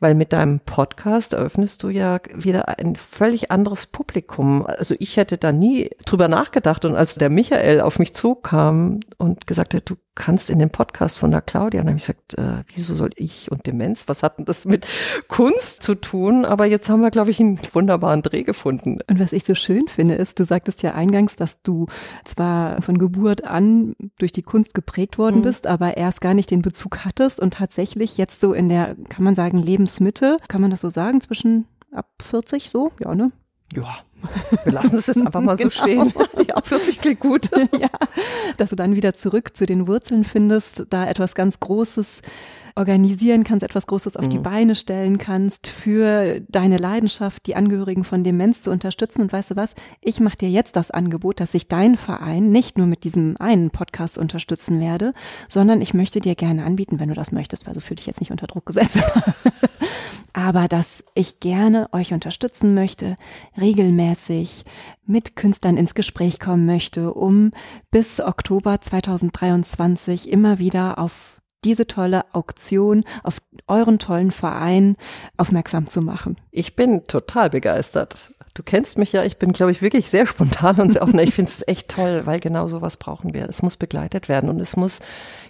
[0.00, 4.64] weil mit deinem Podcast eröffnest du ja wieder ein völlig anderes Publikum.
[4.66, 6.84] Also ich hätte da nie drüber nachgedacht.
[6.84, 11.18] Und als der Michael auf mich zukam und gesagt hat, du kannst in den Podcast
[11.18, 11.80] von der Claudia.
[11.80, 14.04] Und dann habe ich gesagt, äh, wieso soll ich und Demenz?
[14.06, 14.86] Was hat denn das mit
[15.28, 16.44] Kunst zu tun?
[16.44, 18.98] Aber jetzt haben wir, glaube ich, einen wunderbaren Dreh gefunden.
[19.08, 21.86] Und was ich so schön finde, ist, du sagtest ja eingangs, dass du
[22.24, 25.42] zwar von Geburt an durch die Kunst geprägt worden mhm.
[25.42, 29.24] bist, aber erst gar nicht den Bezug hattest und tatsächlich jetzt so in der, kann
[29.24, 32.92] man sagen, Lebensmitte, kann man das so sagen, zwischen ab 40 so?
[33.00, 33.32] Ja, ne?
[33.74, 33.98] Ja,
[34.64, 35.70] wir lassen es jetzt einfach mal so genau.
[35.70, 36.12] stehen.
[36.64, 37.50] Ab 40 klingt gut.
[37.78, 37.90] ja,
[38.56, 42.22] dass du dann wieder zurück zu den Wurzeln findest, da etwas ganz Großes
[42.74, 44.30] organisieren kannst, etwas Großes auf mhm.
[44.30, 49.20] die Beine stellen kannst, für deine Leidenschaft, die Angehörigen von Demenz zu unterstützen.
[49.20, 49.74] Und weißt du was?
[50.00, 53.70] Ich mache dir jetzt das Angebot, dass ich deinen Verein nicht nur mit diesem einen
[53.70, 55.12] Podcast unterstützen werde,
[55.48, 58.20] sondern ich möchte dir gerne anbieten, wenn du das möchtest, weil so fühle dich jetzt
[58.20, 58.98] nicht unter Druck gesetzt.
[60.34, 63.14] aber dass ich gerne euch unterstützen möchte,
[63.58, 64.64] regelmäßig
[65.06, 67.52] mit Künstlern ins Gespräch kommen möchte, um
[67.90, 74.96] bis Oktober 2023 immer wieder auf diese tolle Auktion, auf euren tollen Verein
[75.36, 76.36] aufmerksam zu machen.
[76.50, 78.32] Ich bin total begeistert.
[78.54, 81.18] Du kennst mich ja, ich bin, glaube ich, wirklich sehr spontan und sehr offen.
[81.18, 83.48] Ich finde es echt toll, weil genau sowas brauchen wir.
[83.48, 85.00] Es muss begleitet werden und es muss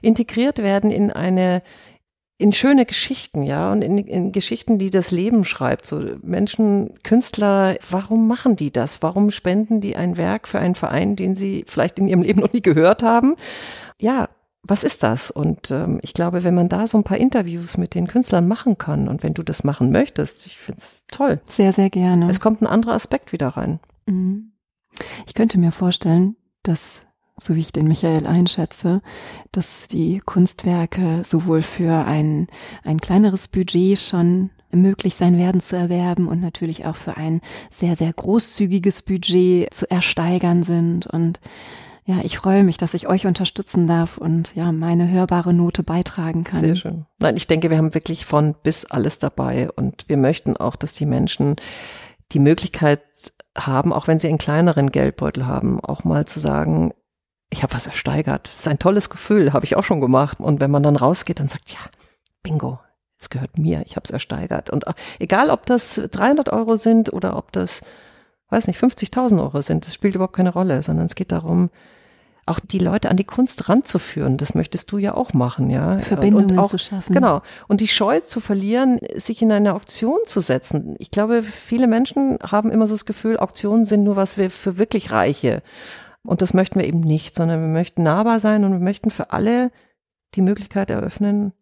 [0.00, 1.62] integriert werden in eine,
[2.36, 5.86] in schöne Geschichten, ja, und in, in Geschichten, die das Leben schreibt.
[5.86, 9.02] So Menschen, Künstler, warum machen die das?
[9.02, 12.52] Warum spenden die ein Werk für einen Verein, den sie vielleicht in ihrem Leben noch
[12.52, 13.36] nie gehört haben?
[14.00, 14.28] Ja,
[14.66, 15.30] was ist das?
[15.30, 18.78] Und ähm, ich glaube, wenn man da so ein paar Interviews mit den Künstlern machen
[18.78, 21.40] kann und wenn du das machen möchtest, ich finde es toll.
[21.48, 22.28] Sehr, sehr gerne.
[22.28, 23.78] Es kommt ein anderer Aspekt wieder rein.
[24.06, 24.52] Mhm.
[25.26, 27.02] Ich könnte mir vorstellen, dass,
[27.40, 29.02] so wie ich den Michael einschätze,
[29.52, 32.46] dass die Kunstwerke sowohl für ein,
[32.84, 37.96] ein kleineres Budget schon möglich sein werden zu erwerben und natürlich auch für ein sehr,
[37.96, 41.40] sehr großzügiges Budget zu ersteigern sind und
[42.06, 46.44] ja, ich freue mich, dass ich euch unterstützen darf und ja, meine hörbare Note beitragen
[46.44, 46.60] kann.
[46.60, 47.06] Sehr schön.
[47.18, 50.92] Nein, ich denke, wir haben wirklich von bis alles dabei und wir möchten auch, dass
[50.92, 51.56] die Menschen
[52.32, 53.00] die Möglichkeit
[53.56, 56.92] haben, auch wenn sie einen kleineren Geldbeutel haben, auch mal zu sagen,
[57.50, 58.48] ich habe was ersteigert.
[58.48, 60.40] Das ist ein tolles Gefühl, habe ich auch schon gemacht.
[60.40, 61.78] Und wenn man dann rausgeht und sagt, ja,
[62.42, 62.80] bingo,
[63.18, 64.70] es gehört mir, ich habe es ersteigert.
[64.70, 64.84] Und
[65.18, 67.82] egal, ob das 300 Euro sind oder ob das,
[68.50, 71.70] weiß nicht, 50.000 Euro sind, das spielt überhaupt keine Rolle, sondern es geht darum,
[72.46, 74.36] auch die Leute an die Kunst ranzuführen.
[74.36, 76.00] Das möchtest du ja auch machen, ja.
[76.00, 77.14] Verbindungen und auch, zu schaffen.
[77.14, 77.40] Genau.
[77.68, 80.94] Und die Scheu zu verlieren, sich in eine Auktion zu setzen.
[80.98, 85.10] Ich glaube, viele Menschen haben immer so das Gefühl, Auktionen sind nur was für wirklich
[85.10, 85.62] Reiche.
[86.24, 89.30] Und das möchten wir eben nicht, sondern wir möchten nahbar sein und wir möchten für
[89.30, 89.70] alle
[90.34, 91.52] die Möglichkeit eröffnen,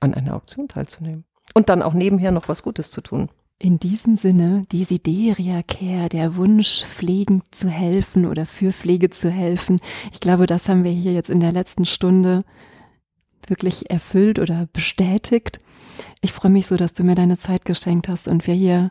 [0.00, 1.24] an einer Auktion teilzunehmen.
[1.54, 3.30] Und dann auch nebenher noch was Gutes zu tun.
[3.58, 9.78] In diesem Sinne, Desideria Care, der Wunsch, Pflegen zu helfen oder für Pflege zu helfen.
[10.12, 12.40] Ich glaube, das haben wir hier jetzt in der letzten Stunde
[13.46, 15.60] wirklich erfüllt oder bestätigt.
[16.22, 18.88] Ich freue mich so, dass du mir deine Zeit geschenkt hast und wir hier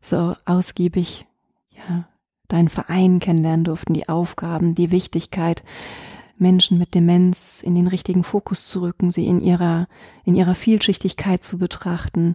[0.00, 1.26] so ausgiebig,
[1.70, 2.08] ja,
[2.48, 5.62] deinen Verein kennenlernen durften, die Aufgaben, die Wichtigkeit,
[6.38, 9.88] Menschen mit Demenz in den richtigen Fokus zu rücken, sie in ihrer,
[10.24, 12.34] in ihrer Vielschichtigkeit zu betrachten,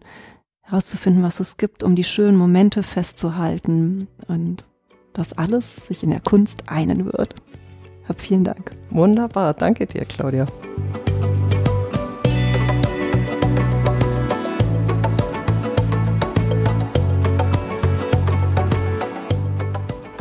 [0.62, 4.64] herauszufinden, was es gibt, um die schönen Momente festzuhalten und
[5.14, 7.36] dass alles sich in der Kunst einen wird.
[8.08, 8.76] Hab vielen Dank.
[8.90, 10.48] Wunderbar, danke dir, Claudia.